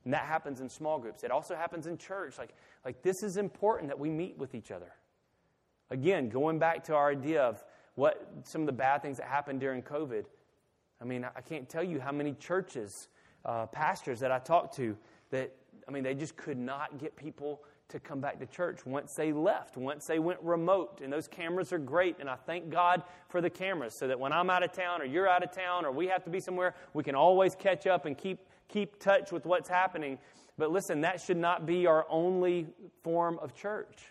[0.04, 1.22] And that happens in small groups.
[1.22, 2.38] It also happens in church.
[2.38, 4.90] Like, like this is important that we meet with each other.
[5.90, 7.62] Again, going back to our idea of
[7.94, 10.24] what some of the bad things that happened during COVID.
[11.02, 13.08] I mean, I can't tell you how many churches,
[13.44, 14.96] uh, pastors that I talked to
[15.28, 15.54] that,
[15.86, 19.32] I mean, they just could not get people to come back to church once they
[19.32, 21.00] left, once they went remote.
[21.02, 24.32] And those cameras are great, and I thank God for the cameras so that when
[24.32, 26.74] I'm out of town or you're out of town or we have to be somewhere,
[26.94, 30.18] we can always catch up and keep keep touch with what's happening.
[30.56, 32.66] But listen, that should not be our only
[33.02, 34.02] form of church.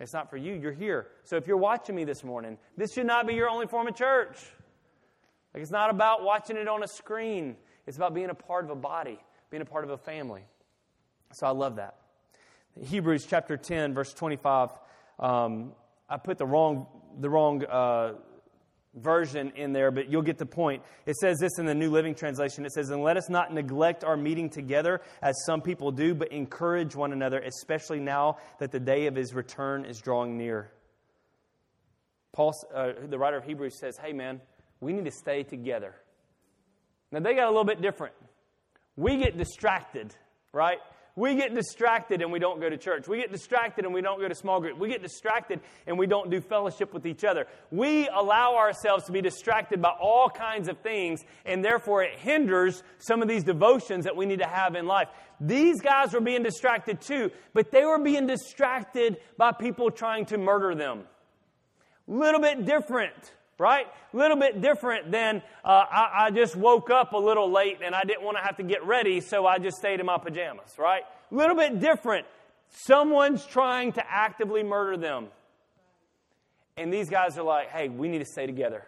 [0.00, 0.54] It's not for you.
[0.54, 1.08] You're here.
[1.24, 3.94] So if you're watching me this morning, this should not be your only form of
[3.94, 4.38] church.
[5.54, 7.56] Like it's not about watching it on a screen.
[7.86, 9.18] It's about being a part of a body,
[9.50, 10.42] being a part of a family.
[11.32, 11.96] So I love that.
[12.82, 14.70] Hebrews chapter 10, verse 25.
[15.18, 15.72] Um,
[16.08, 16.86] I put the wrong,
[17.18, 18.14] the wrong uh,
[18.94, 20.82] version in there, but you'll get the point.
[21.06, 22.66] It says this in the New Living Translation.
[22.66, 26.32] It says, And let us not neglect our meeting together as some people do, but
[26.32, 30.70] encourage one another, especially now that the day of his return is drawing near.
[32.32, 34.40] Paul, uh, the writer of Hebrews, says, Hey, man,
[34.80, 35.94] we need to stay together.
[37.10, 38.14] Now, they got a little bit different.
[38.96, 40.14] We get distracted,
[40.52, 40.78] right?
[41.18, 43.08] We get distracted and we don't go to church.
[43.08, 44.78] We get distracted and we don't go to small group.
[44.78, 47.46] We get distracted and we don't do fellowship with each other.
[47.70, 52.82] We allow ourselves to be distracted by all kinds of things, and therefore it hinders
[52.98, 55.08] some of these devotions that we need to have in life.
[55.40, 60.36] These guys were being distracted too, but they were being distracted by people trying to
[60.36, 61.04] murder them.
[62.08, 63.14] A Little bit different
[63.58, 63.86] right?
[64.12, 67.94] A little bit different than uh, I, I, just woke up a little late and
[67.94, 70.78] I didn't want to have to get ready, so I just stayed in my pajamas,
[70.78, 71.02] right?
[71.30, 72.26] A little bit different.
[72.68, 75.28] Someone's trying to actively murder them.
[76.76, 78.86] And these guys are like, hey, we need to stay together.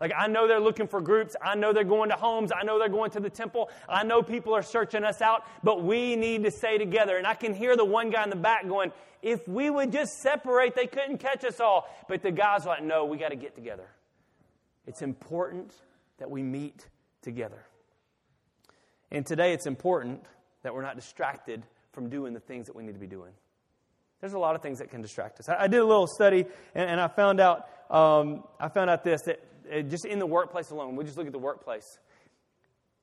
[0.00, 1.34] Like, I know they're looking for groups.
[1.42, 2.52] I know they're going to homes.
[2.54, 3.70] I know they're going to the temple.
[3.88, 7.16] I know people are searching us out, but we need to stay together.
[7.16, 8.92] And I can hear the one guy in the back going,
[9.22, 11.88] if we would just separate, they couldn't catch us all.
[12.08, 13.88] But the guys like, no, we got to get together.
[14.86, 15.74] It's important
[16.18, 16.86] that we meet
[17.22, 17.66] together.
[19.10, 20.24] And today it's important
[20.62, 23.32] that we're not distracted from doing the things that we need to be doing.
[24.20, 25.48] There's a lot of things that can distract us.
[25.48, 26.44] I, I did a little study
[26.74, 29.40] and, and I found out um, I found out this that
[29.72, 31.98] uh, just in the workplace alone, we just look at the workplace.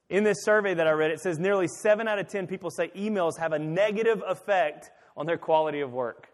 [0.10, 2.90] In this survey that I read, it says nearly seven out of ten people say
[2.90, 6.33] emails have a negative effect on their quality of work.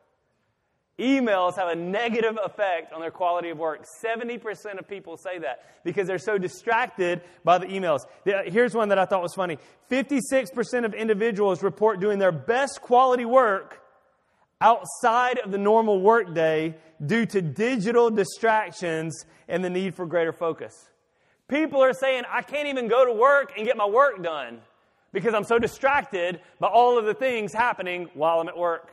[0.99, 3.85] Emails have a negative effect on their quality of work.
[4.03, 8.01] 70% of people say that because they're so distracted by the emails.
[8.25, 9.57] Here's one that I thought was funny
[9.89, 13.81] 56% of individuals report doing their best quality work
[14.59, 20.89] outside of the normal workday due to digital distractions and the need for greater focus.
[21.47, 24.59] People are saying, I can't even go to work and get my work done
[25.13, 28.91] because I'm so distracted by all of the things happening while I'm at work.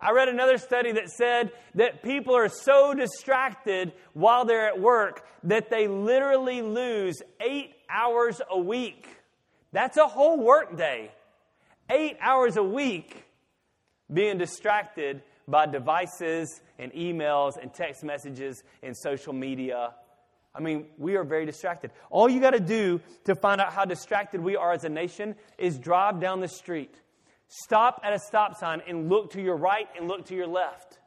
[0.00, 5.26] I read another study that said that people are so distracted while they're at work
[5.44, 9.06] that they literally lose eight hours a week.
[9.72, 11.10] That's a whole work day.
[11.90, 13.24] Eight hours a week
[14.12, 19.94] being distracted by devices and emails and text messages and social media.
[20.54, 21.90] I mean, we are very distracted.
[22.10, 25.34] All you got to do to find out how distracted we are as a nation
[25.58, 26.94] is drive down the street
[27.48, 30.98] Stop at a stop sign and look to your right and look to your left.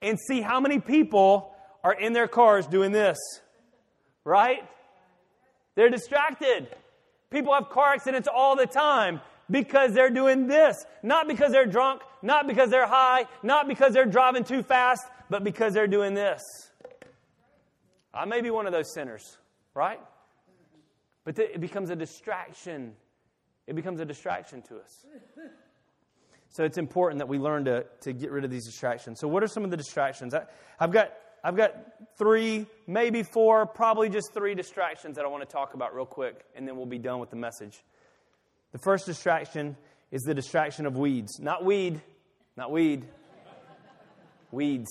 [0.00, 1.54] And see how many people
[1.84, 3.18] are in their cars doing this.
[4.24, 4.68] Right?
[5.74, 6.68] They're distracted.
[7.30, 10.76] People have car accidents all the time because they're doing this.
[11.02, 15.42] Not because they're drunk, not because they're high, not because they're driving too fast, but
[15.44, 16.42] because they're doing this.
[18.14, 19.38] I may be one of those sinners,
[19.74, 20.00] right?
[21.24, 22.94] But it becomes a distraction.
[23.66, 25.06] It becomes a distraction to us.
[26.50, 29.20] So it's important that we learn to, to get rid of these distractions.
[29.20, 30.34] So, what are some of the distractions?
[30.34, 30.44] I,
[30.78, 31.74] I've, got, I've got
[32.18, 36.44] three, maybe four, probably just three distractions that I want to talk about real quick,
[36.54, 37.82] and then we'll be done with the message.
[38.72, 39.76] The first distraction
[40.10, 41.40] is the distraction of weeds.
[41.40, 42.02] Not weed,
[42.54, 43.06] not weed,
[44.50, 44.90] weeds.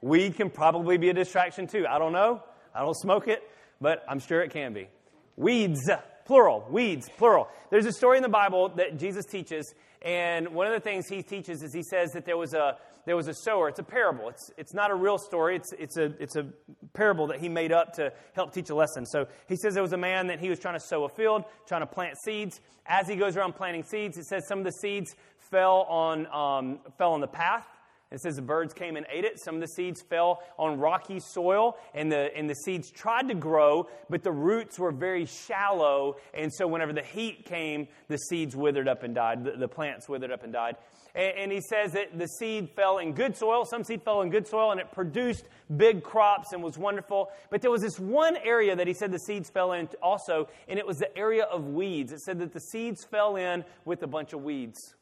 [0.00, 1.86] Weed can probably be a distraction too.
[1.88, 2.42] I don't know.
[2.74, 3.48] I don't smoke it,
[3.80, 4.88] but I'm sure it can be.
[5.36, 5.88] Weeds.
[6.24, 7.48] Plural, weeds, plural.
[7.70, 11.22] There's a story in the Bible that Jesus teaches, and one of the things he
[11.22, 13.68] teaches is he says that there was a there was a sower.
[13.68, 14.28] It's a parable.
[14.28, 15.56] It's, it's not a real story.
[15.56, 16.46] It's, it's, a, it's a
[16.92, 19.06] parable that he made up to help teach a lesson.
[19.06, 21.44] So he says there was a man that he was trying to sow a field,
[21.66, 22.60] trying to plant seeds.
[22.86, 25.14] As he goes around planting seeds, it says some of the seeds
[25.50, 27.66] fell on, um, fell on the path.
[28.12, 29.40] It says the birds came and ate it.
[29.42, 33.34] Some of the seeds fell on rocky soil, and the, and the seeds tried to
[33.34, 36.16] grow, but the roots were very shallow.
[36.34, 39.44] And so, whenever the heat came, the seeds withered up and died.
[39.44, 40.76] The, the plants withered up and died.
[41.14, 43.64] And, and, he says that the seed fell in good soil.
[43.64, 45.44] Some seed fell in good soil, and it produced
[45.76, 47.30] big crops and was wonderful.
[47.50, 50.78] But there was this one area that he said the seeds fell in also, and
[50.78, 52.12] it was the area of weeds.
[52.12, 54.94] It said that the seeds fell in with a bunch of weeds.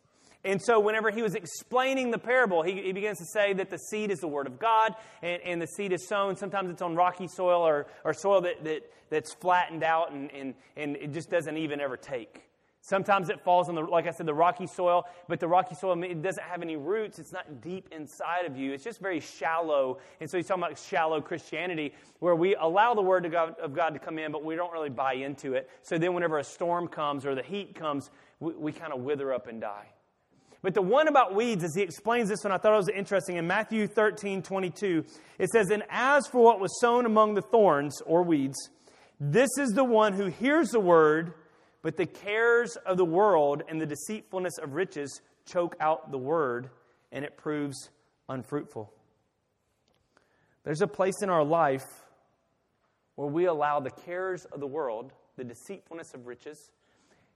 [0.43, 3.77] And so, whenever he was explaining the parable, he, he, begins to say that the
[3.77, 6.35] seed is the Word of God, and, and, the seed is sown.
[6.37, 10.55] Sometimes it's on rocky soil or, or soil that, that, that's flattened out and, and,
[10.77, 12.47] and it just doesn't even ever take.
[12.83, 16.03] Sometimes it falls on the, like I said, the rocky soil, but the rocky soil
[16.03, 17.19] it doesn't have any roots.
[17.19, 18.73] It's not deep inside of you.
[18.73, 19.99] It's just very shallow.
[20.19, 23.75] And so he's talking about shallow Christianity, where we allow the word of God, of
[23.75, 25.69] God to come in, but we don't really buy into it.
[25.83, 29.35] So then, whenever a storm comes or the heat comes, we, we kind of wither
[29.35, 29.89] up and die.
[30.63, 33.37] But the one about weeds, as he explains this one, I thought it was interesting.
[33.37, 35.05] In Matthew 13, 22,
[35.39, 38.69] it says, And as for what was sown among the thorns, or weeds,
[39.19, 41.33] this is the one who hears the word,
[41.83, 46.69] but the cares of the world and the deceitfulness of riches choke out the word,
[47.11, 47.89] and it proves
[48.29, 48.93] unfruitful.
[50.65, 51.87] There's a place in our life
[53.15, 56.71] where we allow the cares of the world, the deceitfulness of riches,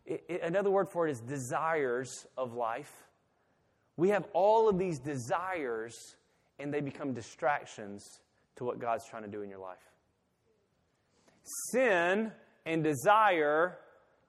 [0.06, 2.92] it, it, another word for it is desires of life
[3.96, 5.94] we have all of these desires,
[6.59, 8.20] and they become distractions
[8.57, 9.78] to what God's trying to do in your life.
[11.70, 12.33] Sin
[12.66, 13.78] and desire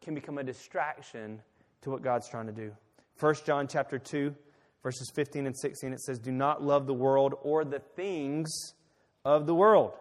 [0.01, 1.41] can become a distraction
[1.82, 2.71] to what God's trying to do.
[3.19, 4.36] 1 John chapter 2,
[4.84, 8.73] verses 15 and 16, it says, Do not love the world or the things
[9.23, 9.93] of the world.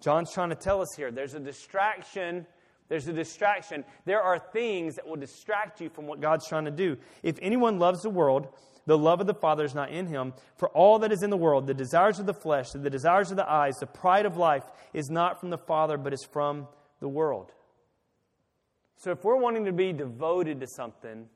[0.00, 2.46] John's trying to tell us here there's a distraction.
[2.88, 3.84] There's a distraction.
[4.04, 6.98] There are things that will distract you from what God's trying to do.
[7.22, 8.48] If anyone loves the world,
[8.86, 10.34] the love of the Father is not in him.
[10.56, 13.36] For all that is in the world, the desires of the flesh, the desires of
[13.36, 16.66] the eyes, the pride of life, is not from the Father, but is from
[17.00, 17.52] the world.
[18.96, 21.28] So if we're wanting to be devoted to something,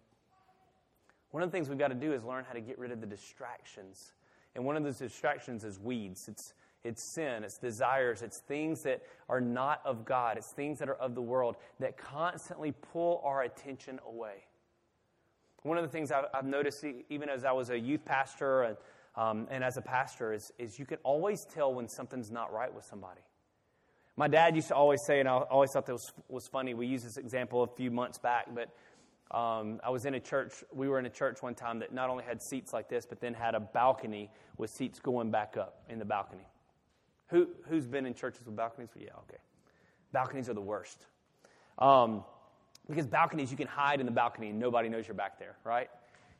[1.30, 3.00] one of the things we've got to do is learn how to get rid of
[3.00, 4.12] the distractions.
[4.54, 6.28] And one of those distractions is weeds.
[6.28, 10.88] It's, it's sin, it's desires, it's things that are not of God, it's things that
[10.88, 14.44] are of the world that constantly pull our attention away.
[15.66, 18.76] One of the things I've, noticed, even as I was a youth pastor and,
[19.16, 22.72] um, and as a pastor, is, is you can always tell when something's not right
[22.72, 23.20] with somebody.
[24.16, 26.72] My dad used to always say, and I always thought that was, was funny.
[26.72, 28.70] We used this example a few months back, but
[29.36, 30.52] um, I was in a church.
[30.72, 33.20] We were in a church one time that not only had seats like this, but
[33.20, 36.46] then had a balcony with seats going back up in the balcony.
[37.28, 38.90] Who, who's been in churches with balconies?
[38.96, 39.40] Yeah, okay.
[40.12, 41.06] Balconies are the worst.
[41.78, 42.22] Um,
[42.88, 45.88] because balconies, you can hide in the balcony and nobody knows you're back there, right?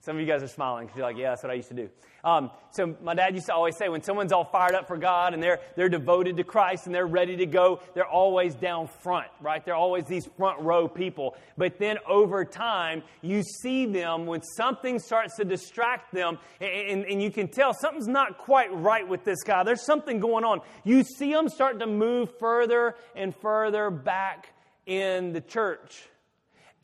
[0.00, 1.74] Some of you guys are smiling because you're like, yeah, that's what I used to
[1.74, 1.88] do.
[2.22, 5.34] Um, so my dad used to always say, when someone's all fired up for God
[5.34, 9.26] and they're, they're devoted to Christ and they're ready to go, they're always down front,
[9.40, 9.64] right?
[9.64, 11.34] They're always these front row people.
[11.56, 17.04] But then over time, you see them when something starts to distract them and, and,
[17.06, 19.64] and you can tell something's not quite right with this guy.
[19.64, 20.60] There's something going on.
[20.84, 24.52] You see them start to move further and further back
[24.84, 26.08] in the church.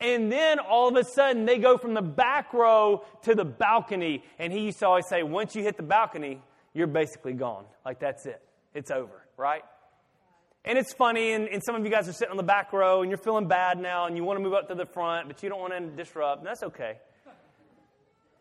[0.03, 4.23] And then all of a sudden, they go from the back row to the balcony.
[4.37, 6.41] And he used to always say, once you hit the balcony,
[6.73, 7.63] you're basically gone.
[7.85, 8.41] Like, that's it.
[8.73, 9.63] It's over, right?
[10.65, 13.01] And it's funny, and, and, some of you guys are sitting on the back row
[13.01, 15.43] and you're feeling bad now and you want to move up to the front, but
[15.43, 16.99] you don't want to disrupt, and that's okay.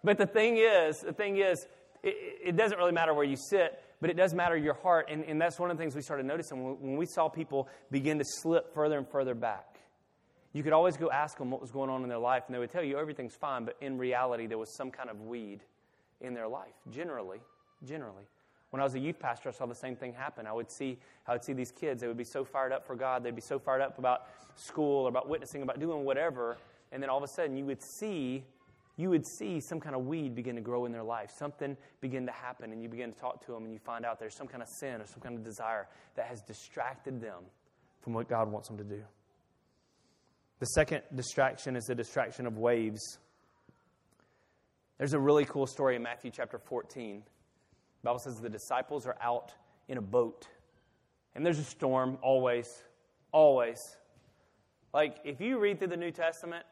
[0.04, 1.66] But the thing is, the thing is,
[2.04, 5.08] it, it, doesn't really matter where you sit, but it does matter your heart.
[5.10, 7.68] And, and that's one of the things we started noticing when, when we saw people
[7.90, 9.71] begin to slip further and further back.
[10.52, 12.58] You could always go ask them what was going on in their life, and they
[12.58, 15.60] would tell you everything's fine, but in reality, there was some kind of weed
[16.20, 16.74] in their life.
[16.90, 17.40] Generally,
[17.84, 18.24] generally.
[18.70, 20.46] When I was a youth pastor, I saw the same thing happen.
[20.46, 22.94] I would see, I would see these kids, they would be so fired up for
[22.94, 26.56] God, they'd be so fired up about school, or about witnessing, about doing whatever,
[26.90, 28.44] and then all of a sudden you would see
[28.96, 31.32] you would see some kind of weed begin to grow in their life.
[31.34, 34.20] Something begin to happen, and you begin to talk to them, and you find out
[34.20, 37.42] there's some kind of sin or some kind of desire that has distracted them
[38.02, 39.02] from what God wants them to do.
[40.62, 43.18] The second distraction is the distraction of waves.
[44.96, 47.16] There's a really cool story in Matthew chapter 14.
[47.16, 47.24] The
[48.04, 49.50] Bible says the disciples are out
[49.88, 50.46] in a boat.
[51.34, 52.84] And there's a storm, always,
[53.32, 53.80] always.
[54.94, 56.64] Like, if you read through the New Testament,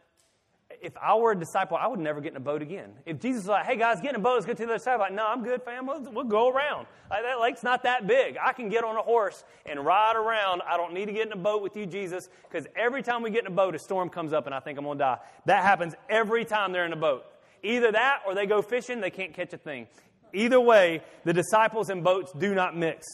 [0.83, 2.93] if I were a disciple, I would never get in a boat again.
[3.07, 4.79] If Jesus was like, hey guys, get in a boat, let's get to the other
[4.79, 5.87] side, I'm like, no, I'm good, fam.
[5.87, 6.87] We'll, we'll go around.
[7.11, 8.37] Like, that lake's not that big.
[8.43, 10.63] I can get on a horse and ride around.
[10.67, 13.31] I don't need to get in a boat with you, Jesus, because every time we
[13.31, 15.19] get in a boat, a storm comes up and I think I'm going to die.
[15.47, 17.25] That happens every time they're in a boat.
[17.63, 19.87] Either that or they go fishing, they can't catch a thing.
[20.33, 23.07] Either way, the disciples and boats do not mix.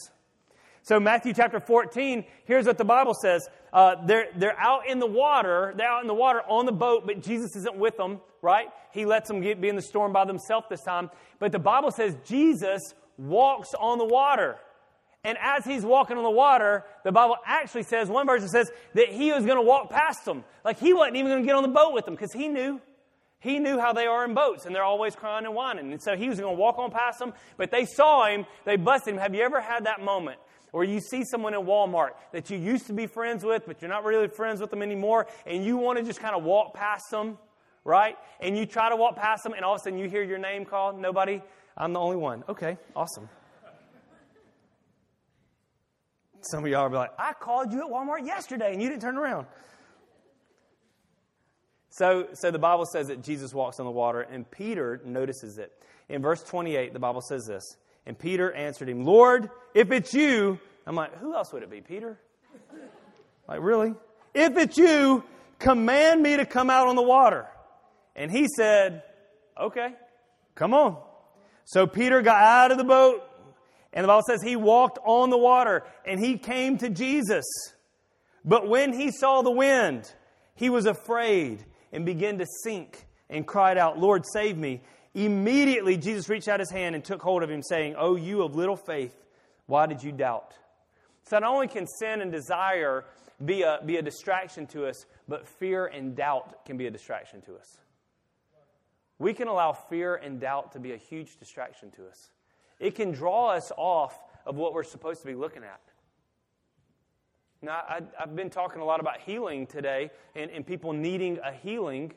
[0.87, 3.49] So, Matthew chapter 14, here's what the Bible says.
[3.73, 7.05] Uh, they're, they're out in the water, they're out in the water on the boat,
[7.05, 8.67] but Jesus isn't with them, right?
[8.93, 11.09] He lets them get, be in the storm by themselves this time.
[11.39, 14.59] But the Bible says Jesus walks on the water.
[15.25, 19.09] And as he's walking on the water, the Bible actually says, one version says, that
[19.09, 20.45] he was going to walk past them.
[20.63, 22.79] Like he wasn't even going to get on the boat with them because he knew.
[23.39, 25.91] He knew how they are in boats and they're always crying and whining.
[25.91, 28.77] And so he was going to walk on past them, but they saw him, they
[28.77, 29.19] busted him.
[29.19, 30.39] Have you ever had that moment
[30.77, 33.89] or you see someone in Walmart that you used to be friends with, but you're
[33.89, 37.09] not really friends with them anymore, and you want to just kind of walk past
[37.09, 37.39] them,
[37.83, 38.15] right?
[38.39, 40.37] And you try to walk past them, and all of a sudden you hear your
[40.37, 40.99] name called.
[41.01, 41.41] Nobody?
[41.75, 42.43] I'm the only one.
[42.47, 43.27] Okay, awesome.
[46.41, 49.17] Some of y'all be like, I called you at Walmart yesterday, and you didn't turn
[49.17, 49.47] around.
[51.89, 55.71] So, so the Bible says that Jesus walks on the water, and Peter notices it.
[56.07, 57.63] In verse 28, the Bible says this
[58.07, 61.81] and Peter answered him, Lord, if it's you, I'm like, who else would it be,
[61.81, 62.17] Peter?
[63.49, 63.93] Like, really?
[64.33, 65.25] If it's you,
[65.59, 67.47] command me to come out on the water.
[68.15, 69.03] And he said,
[69.61, 69.89] okay,
[70.55, 70.97] come on.
[71.65, 73.23] So Peter got out of the boat,
[73.91, 77.43] and the Bible says he walked on the water, and he came to Jesus.
[78.45, 80.09] But when he saw the wind,
[80.55, 84.81] he was afraid and began to sink and cried out, Lord, save me.
[85.13, 88.55] Immediately, Jesus reached out his hand and took hold of him, saying, Oh, you of
[88.55, 89.15] little faith,
[89.65, 90.53] why did you doubt?
[91.23, 93.05] So, not only can sin and desire
[93.43, 97.41] be a, be a distraction to us, but fear and doubt can be a distraction
[97.41, 97.77] to us.
[99.19, 102.29] We can allow fear and doubt to be a huge distraction to us.
[102.79, 105.81] It can draw us off of what we're supposed to be looking at.
[107.61, 111.51] Now, I, have been talking a lot about healing today and, and people needing a
[111.51, 112.13] healing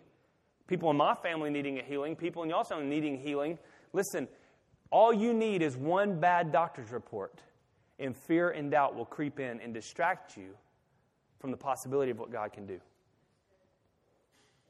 [0.71, 3.59] people in my family needing a healing, people in your family needing healing.
[3.93, 4.29] Listen,
[4.93, 7.43] all you need is one bad doctor's report,
[7.99, 10.55] and fear and doubt will creep in and distract you
[11.41, 12.81] from the possibility of what God can do.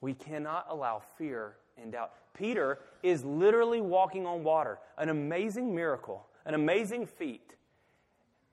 [0.00, 2.12] We cannot allow fear and doubt.
[2.32, 7.54] Peter is literally walking on water, an amazing miracle, an amazing feat.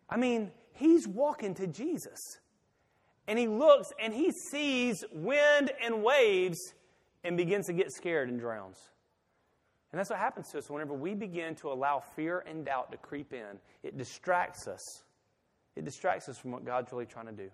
[0.10, 2.20] I mean, he's walking to Jesus.
[3.26, 6.74] And he looks and he sees wind and waves
[7.28, 8.80] and begins to get scared and drowns.
[9.92, 12.98] And that's what happens to us whenever we begin to allow fear and doubt to
[12.98, 13.60] creep in.
[13.84, 15.04] It distracts us.
[15.76, 17.50] It distracts us from what God's really trying to do.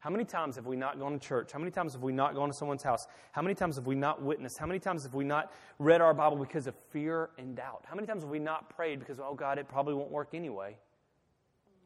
[0.00, 1.50] How many times have we not gone to church?
[1.52, 3.06] How many times have we not gone to someone's house?
[3.32, 4.56] How many times have we not witnessed?
[4.58, 7.84] How many times have we not read our Bible because of fear and doubt?
[7.84, 10.76] How many times have we not prayed because, oh God, it probably won't work anyway?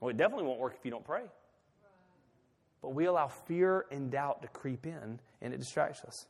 [0.01, 1.23] Well, it definitely won't work if you don't pray.
[2.83, 6.27] But we allow fear and doubt to creep in, and it distracts us.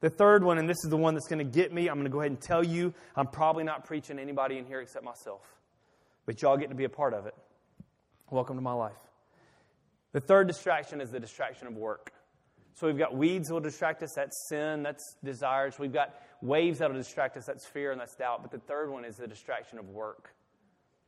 [0.00, 2.04] The third one, and this is the one that's going to get me, I'm going
[2.04, 5.04] to go ahead and tell you I'm probably not preaching to anybody in here except
[5.04, 5.42] myself.
[6.24, 7.34] But y'all get to be a part of it.
[8.30, 8.92] Welcome to my life.
[10.12, 12.12] The third distraction is the distraction of work.
[12.74, 15.78] So we've got weeds that will distract us, that's sin, that's desires.
[15.78, 18.40] We've got waves that will distract us, that's fear and that's doubt.
[18.42, 20.32] But the third one is the distraction of work.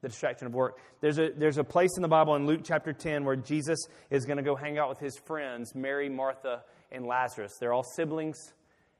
[0.02, 0.78] The distraction of work.
[1.00, 3.78] There's a, there's a place in the Bible in Luke chapter 10 where Jesus
[4.10, 7.52] is going to go hang out with his friends, Mary, Martha, and Lazarus.
[7.58, 8.36] They're all siblings.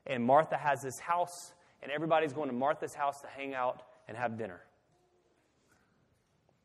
[0.06, 4.16] And Martha has this house, and everybody's going to Martha's house to hang out and
[4.16, 4.60] have dinner.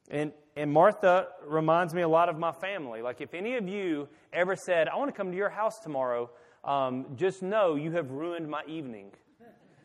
[0.09, 3.01] And, and Martha reminds me a lot of my family.
[3.01, 6.29] Like, if any of you ever said, I want to come to your house tomorrow,
[6.63, 9.11] um, just know you have ruined my evening,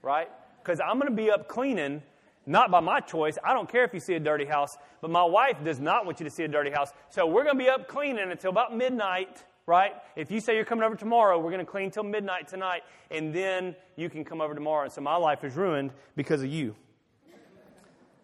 [0.00, 0.28] right?
[0.62, 2.02] Because I'm going to be up cleaning,
[2.46, 3.36] not by my choice.
[3.44, 6.20] I don't care if you see a dirty house, but my wife does not want
[6.20, 6.92] you to see a dirty house.
[7.08, 9.92] So we're going to be up cleaning until about midnight right?
[10.16, 13.34] If you say you're coming over tomorrow, we're going to clean till midnight tonight, and
[13.34, 14.84] then you can come over tomorrow.
[14.84, 16.74] And so my life is ruined because of you.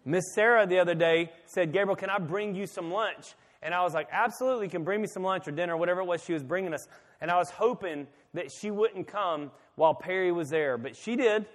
[0.05, 3.35] Miss Sarah the other day said, Gabriel, can I bring you some lunch?
[3.61, 6.05] And I was like, absolutely, you can bring me some lunch or dinner, whatever it
[6.05, 6.87] was she was bringing us.
[7.21, 11.45] And I was hoping that she wouldn't come while Perry was there, but she did.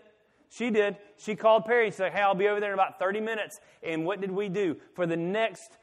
[0.50, 0.96] She did.
[1.16, 3.58] She called Perry and said, Hey, I'll be over there in about 30 minutes.
[3.82, 4.76] And what did we do?
[4.94, 5.76] For the next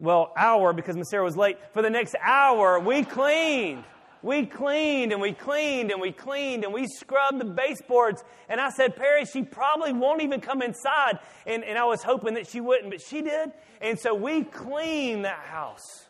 [0.00, 1.58] well, hour because Sarah was late.
[1.72, 3.84] For the next hour, we cleaned.
[4.22, 8.24] We cleaned and we cleaned and we cleaned and we scrubbed the baseboards.
[8.48, 11.18] And I said, Perry, she probably won't even come inside.
[11.46, 13.52] And, and I was hoping that she wouldn't, but she did.
[13.80, 16.08] And so we cleaned that house.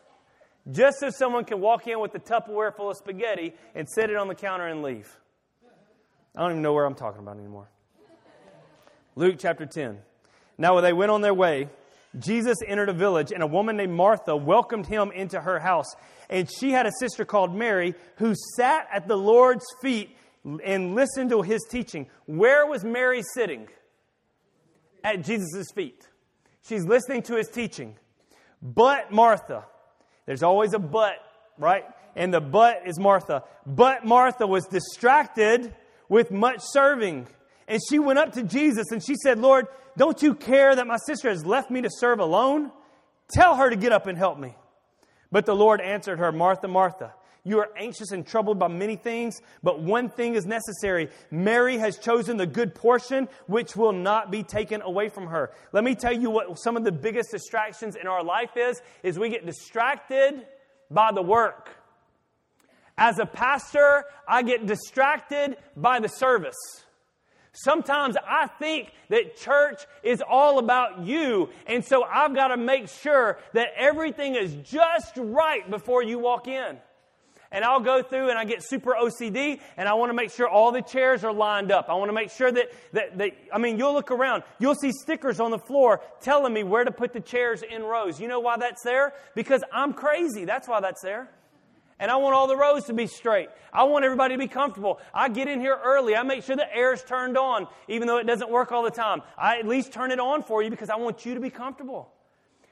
[0.71, 4.15] just so someone can walk in with a Tupperware full of spaghetti and set it
[4.15, 5.15] on the counter and leave.
[6.35, 7.69] I don't even know where I'm talking about anymore.
[9.15, 9.99] Luke chapter 10.
[10.57, 11.69] Now, when they went on their way,
[12.17, 15.93] Jesus entered a village, and a woman named Martha welcomed him into her house.
[16.29, 20.15] And she had a sister called Mary who sat at the Lord's feet
[20.63, 22.07] and listened to his teaching.
[22.25, 23.67] Where was Mary sitting?
[25.03, 26.07] At Jesus' feet.
[26.67, 27.95] She's listening to his teaching.
[28.61, 29.65] But Martha,
[30.25, 31.15] there's always a but,
[31.57, 31.85] right?
[32.15, 33.43] And the but is Martha.
[33.65, 35.73] But Martha was distracted
[36.09, 37.27] with much serving.
[37.69, 40.97] And she went up to Jesus and she said, Lord, don't you care that my
[40.97, 42.71] sister has left me to serve alone?
[43.31, 44.55] Tell her to get up and help me.
[45.31, 47.13] But the Lord answered her, Martha, Martha,
[47.43, 51.09] you are anxious and troubled by many things, but one thing is necessary.
[51.29, 55.51] Mary has chosen the good portion, which will not be taken away from her.
[55.71, 59.19] Let me tell you what some of the biggest distractions in our life is, is
[59.19, 60.45] we get distracted
[60.89, 61.69] by the work.
[62.97, 66.57] As a pastor, I get distracted by the service.
[67.51, 72.89] Sometimes I think that church is all about you, and so I've got to make
[72.89, 76.77] sure that everything is just right before you walk in
[77.51, 80.47] and I'll go through and I get super OCD and I want to make sure
[80.47, 81.87] all the chairs are lined up.
[81.89, 84.91] I want to make sure that, that, that, I mean, you'll look around, you'll see
[84.91, 88.19] stickers on the floor telling me where to put the chairs in rows.
[88.19, 89.13] You know why that's there?
[89.35, 90.45] Because I'm crazy.
[90.45, 91.29] That's why that's there.
[91.99, 93.49] And I want all the rows to be straight.
[93.73, 94.99] I want everybody to be comfortable.
[95.13, 96.15] I get in here early.
[96.15, 98.91] I make sure the air is turned on, even though it doesn't work all the
[98.91, 99.21] time.
[99.37, 102.13] I at least turn it on for you because I want you to be comfortable.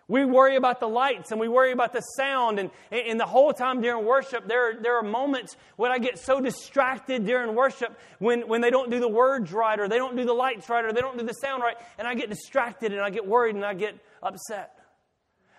[0.10, 2.60] We worry about the lights and we worry about the sound.
[2.60, 6.40] And, and the whole time during worship, there, there are moments when I get so
[6.40, 10.24] distracted during worship when, when they don't do the words right or they don't do
[10.24, 11.76] the lights right or they don't do the sound right.
[12.00, 14.77] And I get distracted and I get worried and I get upset.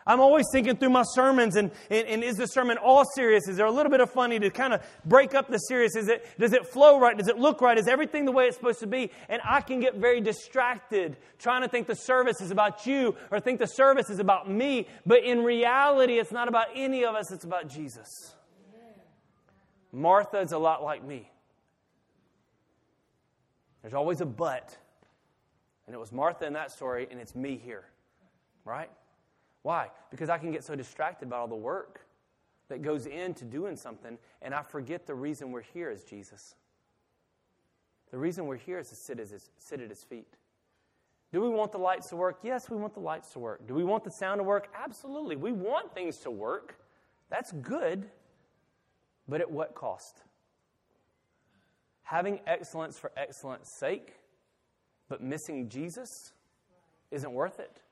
[0.09, 3.47] I'm always thinking through my sermons and, and, and, is the sermon all serious?
[3.47, 5.95] Is there a little bit of funny to kind of break up the serious?
[5.97, 7.17] Is it, does it flow right?
[7.17, 7.77] Does it look right?
[7.77, 9.11] Is everything the way it's supposed to be?
[9.29, 13.39] And I can get very distracted trying to think the service is about you or
[13.39, 14.89] think the service is about me.
[15.05, 18.09] But in reality, it's not about any of us, it's about Jesus.
[19.93, 21.31] Martha is a lot like me.
[23.83, 24.75] There's always a but.
[25.87, 27.85] And it was Martha in that story, and it's me here.
[28.65, 28.91] Right?
[29.63, 29.91] Why?
[30.11, 32.01] Because I can get so distracted by all the work
[32.69, 36.55] that goes into doing something, and I forget the reason we're here is Jesus.
[38.11, 40.35] The reason we're here is to sit, as his, sit at his feet.
[41.33, 42.39] Do we want the lights to work?
[42.43, 43.67] Yes, we want the lights to work.
[43.67, 44.69] Do we want the sound to work?
[44.75, 45.37] Absolutely.
[45.37, 46.79] We want things to work.
[47.29, 48.09] That's good.
[49.29, 50.23] But at what cost?
[52.03, 54.15] Having excellence for excellence sake,
[55.11, 56.33] but missing Jesus
[57.11, 57.83] isn't worth it.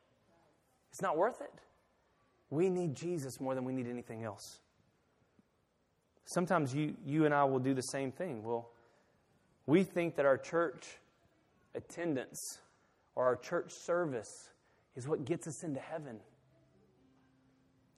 [0.96, 1.52] It's not worth it.
[2.48, 4.60] We need Jesus more than we need anything else.
[6.24, 8.42] Sometimes you, you and I will do the same thing.
[8.42, 8.70] Well,
[9.66, 10.86] we think that our church
[11.74, 12.40] attendance
[13.14, 14.48] or our church service
[14.96, 16.16] is what gets us into heaven.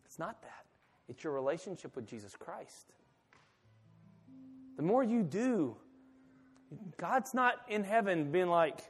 [0.05, 0.64] It's not that,
[1.09, 2.94] it's your relationship with Jesus Christ.
[4.76, 5.76] The more you do,
[6.96, 8.80] God's not in heaven being like,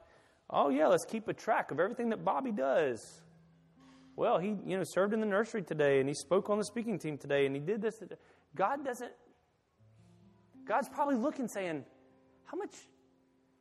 [0.49, 3.21] oh, yeah, let's keep a track of everything that Bobby does
[4.19, 6.99] well, he you know served in the nursery today and he spoke on the speaking
[6.99, 7.95] team today and he did this.
[8.57, 9.13] God doesn't.
[10.67, 11.85] God's probably looking, saying,
[12.45, 12.75] "How much,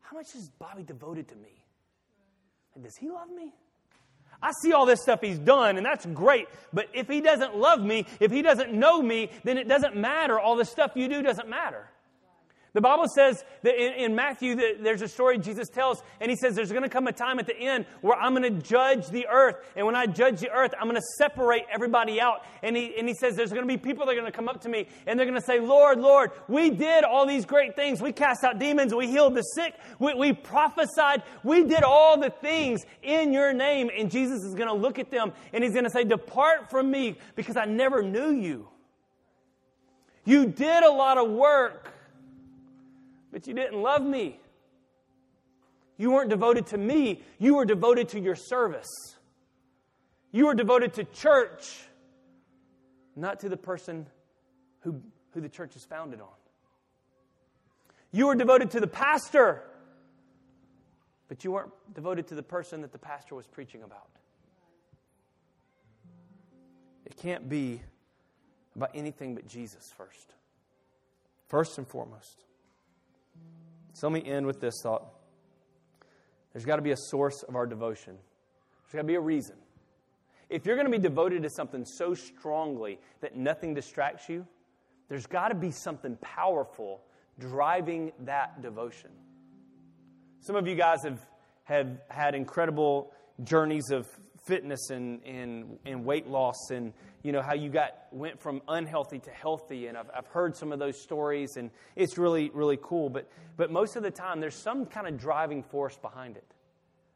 [0.02, 1.64] how much is Bobby devoted to me?
[2.74, 3.54] And does he love me?"
[4.42, 6.48] I see all this stuff he's done, and that's great.
[6.74, 10.40] But if he doesn't love me, if he doesn't know me, then it doesn't matter.
[10.40, 11.88] All the stuff you do doesn't matter.
[12.78, 16.38] The Bible says that in, in Matthew, that there's a story Jesus tells, and he
[16.38, 19.08] says there's going to come a time at the end where I'm going to judge
[19.08, 19.56] the earth.
[19.76, 22.46] And when I judge the earth, I'm going to separate everybody out.
[22.62, 24.48] And he, and he says there's going to be people that are going to come
[24.48, 27.76] up to me, and they're going to say, Lord, Lord, we did all these great
[27.76, 28.00] things.
[28.00, 32.30] We cast out demons, we healed the sick, we, we prophesied, we did all the
[32.30, 33.90] things in your name.
[33.98, 36.92] And Jesus is going to look at them, and he's going to say, Depart from
[36.92, 38.68] me, because I never knew you.
[40.26, 41.96] You did a lot of work
[43.32, 44.40] but you didn't love me.
[45.98, 48.88] You weren't devoted to me, you were devoted to your service.
[50.32, 51.80] You were devoted to church,
[53.16, 54.06] not to the person
[54.82, 55.02] who,
[55.32, 56.28] who the church is founded on.
[58.12, 59.64] You were devoted to the pastor,
[61.28, 64.10] but you weren't devoted to the person that the pastor was preaching about.
[67.06, 67.82] It can't be
[68.76, 70.34] about anything but Jesus first.
[71.48, 72.44] First and foremost.
[73.98, 75.06] So let me end with this thought.
[76.54, 78.14] There's got to be a source of our devotion.
[78.14, 79.56] There's got to be a reason.
[80.52, 84.46] If you're going to be devoted to something so strongly that nothing distracts you,
[85.10, 87.02] there's got to be something powerful
[87.40, 89.10] driving that devotion.
[90.42, 91.20] Some of you guys have,
[91.64, 93.12] have had incredible
[93.44, 94.08] journeys of
[94.48, 96.94] fitness and, and, and weight loss and
[97.24, 99.88] you know how you got went from unhealthy to healthy.
[99.88, 103.10] And I've, I've heard some of those stories and it's really really cool.
[103.10, 106.46] But but most of the time there's some kind of driving force behind it.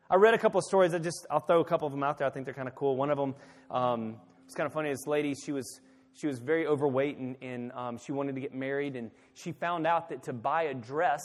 [0.09, 0.93] I read a couple of stories.
[0.93, 2.27] I just i'll throw a couple of them out there.
[2.27, 2.95] I think they're kind of cool.
[2.97, 3.35] One of them
[3.71, 4.89] um, it's kind of funny.
[4.89, 5.79] This lady she was
[6.13, 9.87] she was very overweight and, and um, she wanted to get married and she found
[9.87, 11.21] out that to buy a dress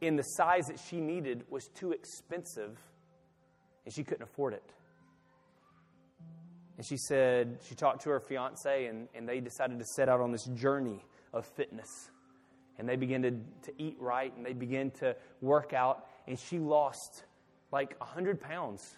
[0.00, 2.76] in the size that she needed was too expensive
[3.84, 4.62] and she couldn't afford it.
[6.76, 10.20] And she said, she talked to her fiance, and, and they decided to set out
[10.20, 12.10] on this journey of fitness.
[12.78, 16.58] And they began to, to eat right, and they began to work out, and she
[16.58, 17.24] lost
[17.70, 18.96] like 100 pounds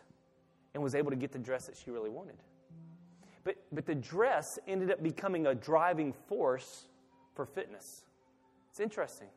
[0.73, 2.37] and was able to get the dress that she really wanted.
[3.45, 6.87] But, but the dress ended up becoming a driving force
[7.35, 8.05] for fitness.
[8.71, 9.29] It's interesting.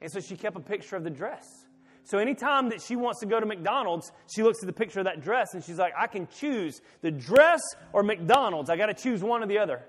[0.00, 1.66] And so she kept a picture of the dress.
[2.04, 5.06] So anytime that she wants to go to McDonald's, she looks at the picture of
[5.06, 8.68] that dress and she's like, I can choose the dress or McDonald's.
[8.68, 9.82] I got to choose one or the other.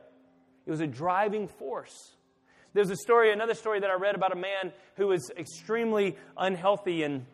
[0.65, 2.15] It was a driving force.
[2.73, 7.03] There's a story, another story that I read about a man who was extremely unhealthy
[7.03, 7.25] and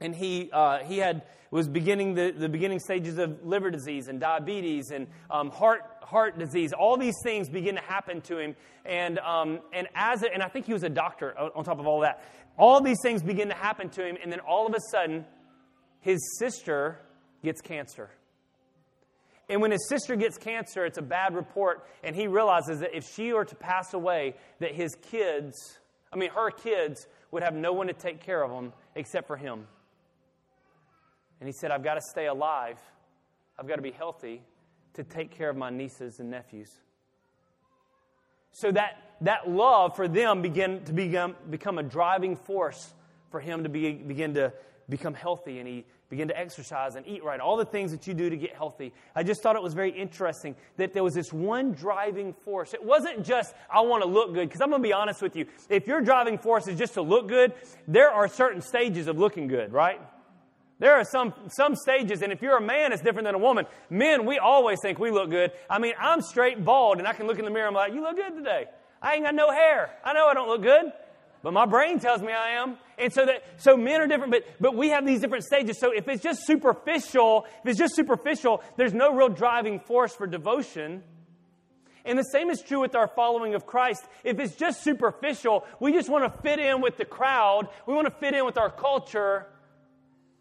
[0.00, 4.20] and he uh, he had was beginning the, the beginning stages of liver disease and
[4.20, 6.72] diabetes and um, heart heart disease.
[6.72, 10.48] All these things begin to happen to him, and um, and as a, and I
[10.48, 12.22] think he was a doctor on top of all that.
[12.58, 15.24] All these things begin to happen to him, and then all of a sudden,
[16.00, 16.98] his sister
[17.42, 18.10] gets cancer.
[19.48, 23.04] And when his sister gets cancer, it's a bad report, and he realizes that if
[23.14, 25.78] she were to pass away, that his kids,
[26.12, 29.36] I mean, her kids, would have no one to take care of them except for
[29.36, 29.66] him.
[31.40, 32.78] And he said, I've got to stay alive.
[33.58, 34.42] I've got to be healthy
[34.94, 36.70] to take care of my nieces and nephews.
[38.52, 42.92] So that, that love for them began to become, become a driving force
[43.30, 44.52] for him to be, begin to
[44.88, 48.14] become healthy and he began to exercise and eat right, all the things that you
[48.14, 48.94] do to get healthy.
[49.14, 52.72] I just thought it was very interesting that there was this one driving force.
[52.72, 55.36] It wasn't just, I want to look good, because I'm going to be honest with
[55.36, 55.46] you.
[55.68, 57.52] If your driving force is just to look good,
[57.86, 60.00] there are certain stages of looking good, right?
[60.80, 63.66] There are some, some stages, and if you're a man, it's different than a woman.
[63.90, 65.50] Men, we always think we look good.
[65.68, 67.94] I mean, I'm straight bald, and I can look in the mirror and I'm like,
[67.94, 68.66] you look good today.
[69.02, 69.90] I ain't got no hair.
[70.04, 70.92] I know I don't look good,
[71.42, 72.78] but my brain tells me I am.
[72.96, 75.78] And so that, so men are different, but, but we have these different stages.
[75.80, 80.26] So if it's just superficial, if it's just superficial, there's no real driving force for
[80.28, 81.02] devotion.
[82.04, 84.04] And the same is true with our following of Christ.
[84.22, 88.06] If it's just superficial, we just want to fit in with the crowd, we want
[88.06, 89.46] to fit in with our culture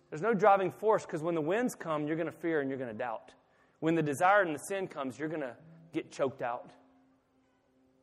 [0.10, 2.80] there's no driving force because when the winds come, you're going to fear and you're
[2.80, 3.34] going to doubt.
[3.80, 5.56] When the desire and the sin comes, you're going to
[5.94, 6.72] get choked out.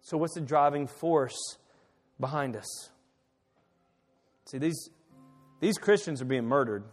[0.01, 1.39] So, what's the driving force
[2.21, 2.91] behind us?
[4.47, 4.91] See, these,
[5.61, 6.85] these Christians are being murdered.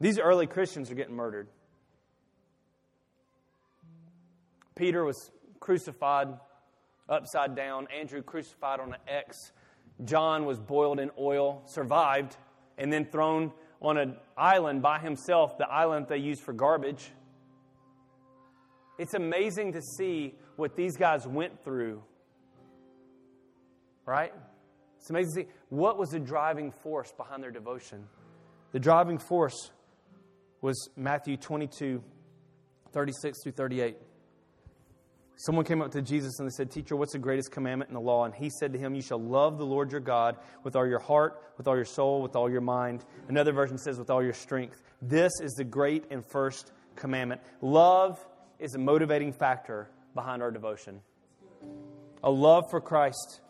[0.00, 1.48] These early Christians are getting murdered.
[4.74, 6.28] Peter was crucified
[7.08, 9.52] upside down, Andrew crucified on an X,
[10.04, 12.36] John was boiled in oil, survived
[12.78, 17.10] and then thrown on an island by himself, the island they use for garbage.
[18.98, 22.02] It's amazing to see what these guys went through.
[24.06, 24.32] Right?
[24.98, 28.08] It's amazing to see what was the driving force behind their devotion.
[28.72, 29.70] The driving force
[30.60, 32.02] was Matthew 22,
[32.92, 33.96] 36 through 38.
[35.40, 38.00] Someone came up to Jesus and they said, Teacher, what's the greatest commandment in the
[38.00, 38.24] law?
[38.24, 40.98] And he said to him, You shall love the Lord your God with all your
[40.98, 43.04] heart, with all your soul, with all your mind.
[43.28, 44.82] Another version says, with all your strength.
[45.00, 47.40] This is the great and first commandment.
[47.60, 48.18] Love
[48.58, 51.00] is a motivating factor behind our devotion.
[52.24, 53.40] A love for Christ.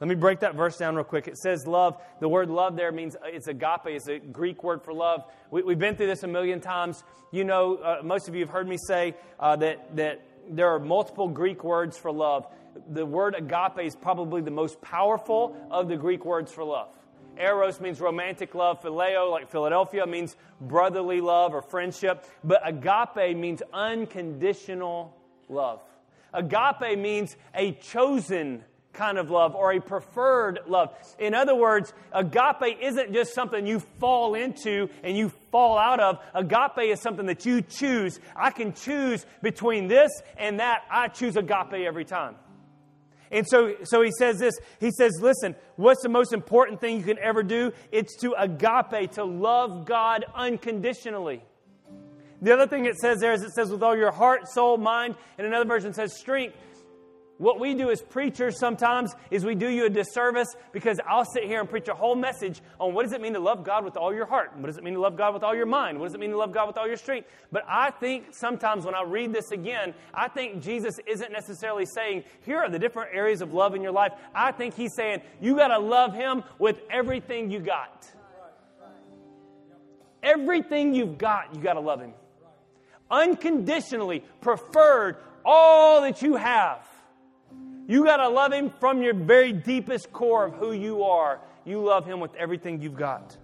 [0.00, 1.26] Let me break that verse down real quick.
[1.26, 2.02] It says love.
[2.20, 5.24] The word love there means it's agape, it's a Greek word for love.
[5.50, 7.02] We, have been through this a million times.
[7.32, 10.20] You know, uh, most of you have heard me say uh, that, that
[10.50, 12.46] there are multiple Greek words for love.
[12.92, 16.88] The word agape is probably the most powerful of the Greek words for love.
[17.38, 18.82] Eros means romantic love.
[18.82, 22.24] Phileo, like Philadelphia, means brotherly love or friendship.
[22.42, 25.16] But agape means unconditional
[25.48, 25.80] love.
[26.32, 28.64] Agape means a chosen
[28.94, 30.94] kind of love or a preferred love.
[31.18, 36.18] In other words, agape isn't just something you fall into and you fall out of.
[36.34, 38.20] Agape is something that you choose.
[38.34, 40.82] I can choose between this and that.
[40.90, 42.36] I choose agape every time.
[43.30, 44.54] And so, so he says this.
[44.78, 47.72] He says, listen, what's the most important thing you can ever do?
[47.90, 51.42] It's to agape, to love God unconditionally.
[52.42, 55.14] The other thing it says there is it says with all your heart, soul, mind,
[55.38, 56.54] and another version says strength.
[57.38, 61.44] What we do as preachers sometimes is we do you a disservice because I'll sit
[61.44, 63.96] here and preach a whole message on what does it mean to love God with
[63.96, 64.52] all your heart?
[64.56, 65.98] What does it mean to love God with all your mind?
[65.98, 67.28] What does it mean to love God with all your strength?
[67.50, 72.22] But I think sometimes when I read this again, I think Jesus isn't necessarily saying,
[72.42, 74.12] here are the different areas of love in your life.
[74.32, 78.08] I think he's saying, you got to love him with everything you got.
[80.22, 82.14] Everything you've got, you got to love him.
[83.10, 86.88] Unconditionally, preferred, all that you have.
[87.86, 91.40] You got to love Him from your very deepest core of who you are.
[91.64, 93.36] You love Him with everything you've got.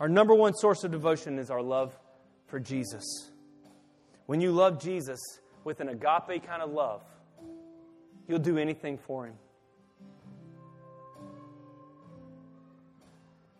[0.00, 1.96] Our number one source of devotion is our love
[2.46, 3.30] for Jesus.
[4.26, 5.20] When you love Jesus
[5.62, 7.02] with an agape kind of love,
[8.26, 9.34] you'll do anything for Him.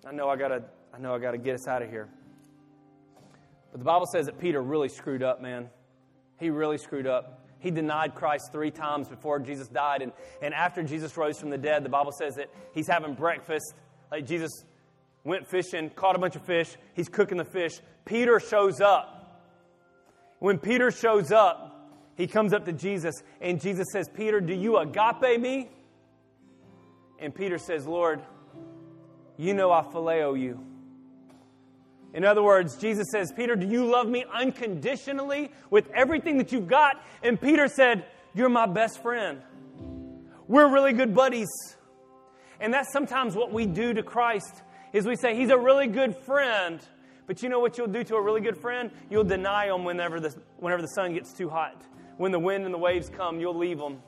[0.07, 2.09] I know I gotta, I know I gotta get us out of here.
[3.71, 5.71] But the Bible says that Peter really screwed up, man.
[6.39, 7.44] He really screwed up.
[7.65, 10.03] He denied Christ three times before Jesus died.
[10.03, 10.13] And,
[10.43, 13.75] and after Jesus rose from the dead, the Bible says that he's having breakfast.
[14.13, 14.53] Like Jesus
[15.25, 16.77] went fishing, caught a bunch of fish.
[16.93, 17.73] He's cooking the fish.
[18.05, 19.43] Peter shows up.
[20.41, 24.77] When Peter shows up, he comes up to Jesus, and Jesus says, Peter, do you
[24.77, 25.71] agape me?
[27.19, 28.21] And Peter says, Lord,
[29.39, 30.63] you know I phileo you.
[32.15, 36.69] In other words, Jesus says, Peter, do you love me unconditionally with everything that you've
[36.69, 37.03] got?
[37.25, 39.43] And Peter said, You're my best friend.
[40.47, 41.51] We're really good buddies.
[42.61, 44.63] And that's sometimes what we do to Christ
[44.93, 46.81] is we say, He's a really good friend.
[47.27, 48.93] But you know what you'll do to a really good friend?
[49.11, 51.83] You'll deny him whenever the, whenever the sun gets too hot.
[52.17, 54.03] When the wind and the waves come, you'll leave them.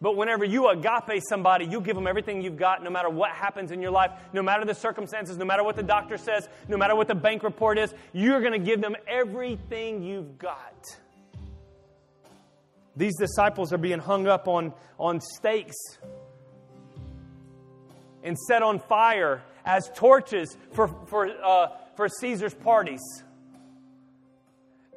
[0.00, 3.72] But whenever you agape somebody, you give them everything you've got, no matter what happens
[3.72, 6.94] in your life, no matter the circumstances, no matter what the doctor says, no matter
[6.94, 10.84] what the bank report is, you're going to give them everything you've got.
[12.96, 15.76] These disciples are being hung up on, on stakes
[18.22, 23.00] and set on fire as torches for, for, uh, for Caesar's parties.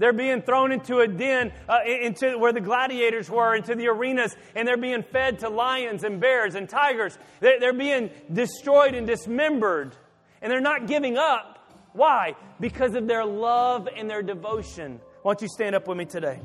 [0.01, 4.35] They're being thrown into a den, uh, into where the gladiators were, into the arenas,
[4.55, 7.15] and they're being fed to lions and bears and tigers.
[7.39, 9.95] They're, they're being destroyed and dismembered.
[10.41, 11.69] And they're not giving up.
[11.93, 12.35] Why?
[12.59, 14.99] Because of their love and their devotion.
[15.21, 16.39] Why don't you stand up with me today?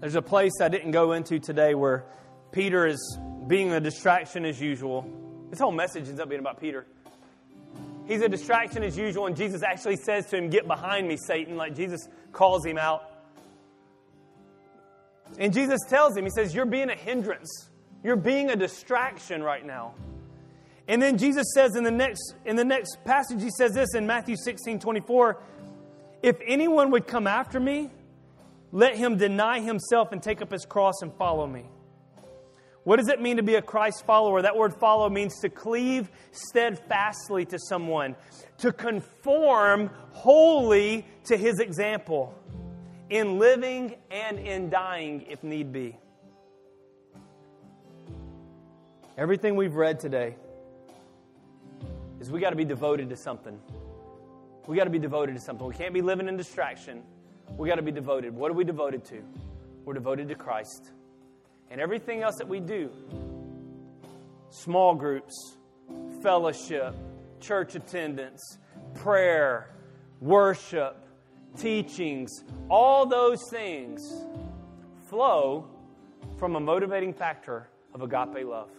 [0.00, 2.04] There's a place I didn't go into today where
[2.50, 3.16] Peter is
[3.46, 5.08] being a distraction as usual.
[5.50, 6.86] This whole message ends up being about Peter.
[8.06, 11.56] He's a distraction as usual, and Jesus actually says to him, Get behind me, Satan,
[11.56, 13.10] like Jesus calls him out.
[15.38, 17.68] And Jesus tells him, He says, You're being a hindrance.
[18.04, 19.94] You're being a distraction right now.
[20.88, 24.06] And then Jesus says in the next in the next passage, he says this in
[24.06, 25.42] Matthew 16, 24,
[26.22, 27.90] if anyone would come after me,
[28.70, 31.64] let him deny himself and take up his cross and follow me.
[32.86, 34.42] What does it mean to be a Christ follower?
[34.42, 38.14] That word follow means to cleave steadfastly to someone,
[38.58, 42.32] to conform wholly to his example
[43.10, 45.98] in living and in dying if need be.
[49.18, 50.36] Everything we've read today
[52.20, 53.58] is we got to be devoted to something.
[54.68, 55.66] We got to be devoted to something.
[55.66, 57.02] We can't be living in distraction.
[57.56, 58.32] We got to be devoted.
[58.32, 59.24] What are we devoted to?
[59.84, 60.92] We're devoted to Christ
[61.70, 62.90] and everything else that we do
[64.50, 65.56] small groups,
[66.22, 66.94] fellowship,
[67.40, 68.58] church attendance,
[68.94, 69.70] prayer,
[70.20, 70.96] worship,
[71.58, 74.24] teachings, all those things
[75.08, 75.68] flow
[76.38, 78.70] from a motivating factor of agape love.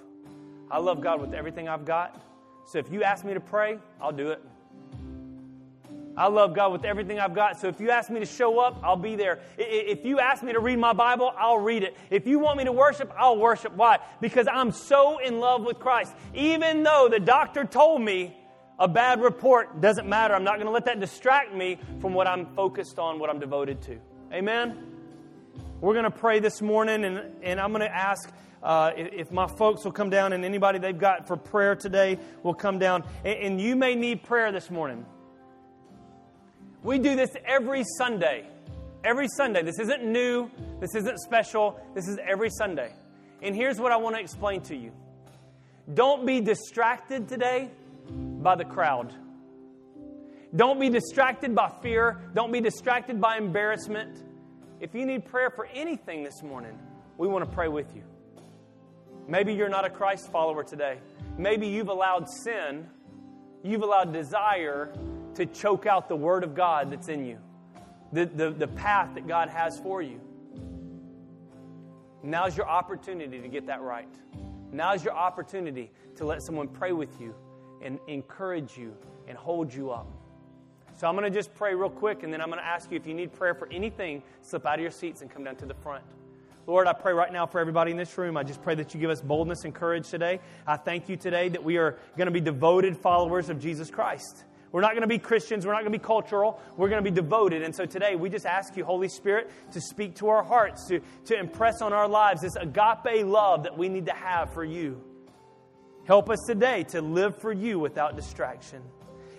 [0.69, 2.21] I love God with everything I've got.
[2.67, 4.43] So if you ask me to pray, I'll do it.
[6.17, 7.61] I love God with everything I've got.
[7.61, 9.39] So if you ask me to show up, I'll be there.
[9.55, 11.95] If you ask me to read my Bible, I'll read it.
[12.09, 13.75] If you want me to worship, I'll worship.
[13.75, 13.99] Why?
[14.19, 16.15] Because I'm so in love with Christ.
[16.33, 18.35] Even though the doctor told me
[18.79, 22.25] a bad report doesn't matter, I'm not going to let that distract me from what
[22.25, 23.99] I'm focused on, what I'm devoted to.
[24.33, 24.75] Amen?
[25.81, 28.29] We're going to pray this morning, and, and I'm going to ask.
[28.63, 32.55] Uh, if my folks will come down and anybody they've got for prayer today will
[32.55, 33.03] come down.
[33.23, 35.05] And, and you may need prayer this morning.
[36.83, 38.47] We do this every Sunday.
[39.03, 39.63] Every Sunday.
[39.63, 40.49] This isn't new.
[40.79, 41.79] This isn't special.
[41.95, 42.93] This is every Sunday.
[43.41, 44.91] And here's what I want to explain to you
[45.93, 47.71] don't be distracted today
[48.09, 49.13] by the crowd.
[50.55, 52.21] Don't be distracted by fear.
[52.33, 54.23] Don't be distracted by embarrassment.
[54.79, 56.77] If you need prayer for anything this morning,
[57.17, 58.03] we want to pray with you.
[59.27, 60.99] Maybe you're not a Christ follower today.
[61.37, 62.87] Maybe you've allowed sin,
[63.63, 64.93] you've allowed desire
[65.37, 67.37] to choke out the Word of God that's in you,
[68.11, 70.19] the, the, the path that God has for you.
[72.23, 74.09] Now's your opportunity to get that right.
[74.71, 77.35] Now's your opportunity to let someone pray with you
[77.83, 78.95] and encourage you
[79.27, 80.07] and hold you up.
[80.97, 82.97] So I'm going to just pray real quick, and then I'm going to ask you
[82.97, 85.67] if you need prayer for anything, slip out of your seats and come down to
[85.67, 86.03] the front.
[86.65, 88.35] Lord, I pray right now for everybody in this room.
[88.35, 90.39] I just pray that you give us boldness and courage today.
[90.65, 94.43] I thank you today that we are going to be devoted followers of Jesus Christ.
[94.71, 95.65] We're not going to be Christians.
[95.65, 96.59] We're not going to be cultural.
[96.75, 97.61] We're going to be devoted.
[97.61, 101.01] And so today, we just ask you, Holy Spirit, to speak to our hearts, to,
[101.25, 105.01] to impress on our lives this agape love that we need to have for you.
[106.05, 108.81] Help us today to live for you without distraction.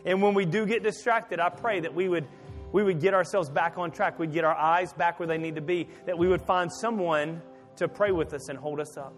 [0.04, 2.26] And when we do get distracted, I pray that we would,
[2.72, 4.18] we would get ourselves back on track.
[4.18, 7.42] We'd get our eyes back where they need to be, that we would find someone
[7.76, 9.14] to pray with us and hold us up.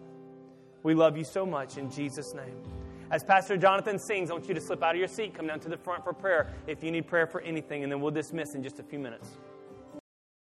[0.82, 2.79] We love you so much in Jesus' name.
[3.10, 5.58] As Pastor Jonathan sings, I want you to slip out of your seat, come down
[5.60, 8.54] to the front for prayer if you need prayer for anything, and then we'll dismiss
[8.54, 9.30] in just a few minutes.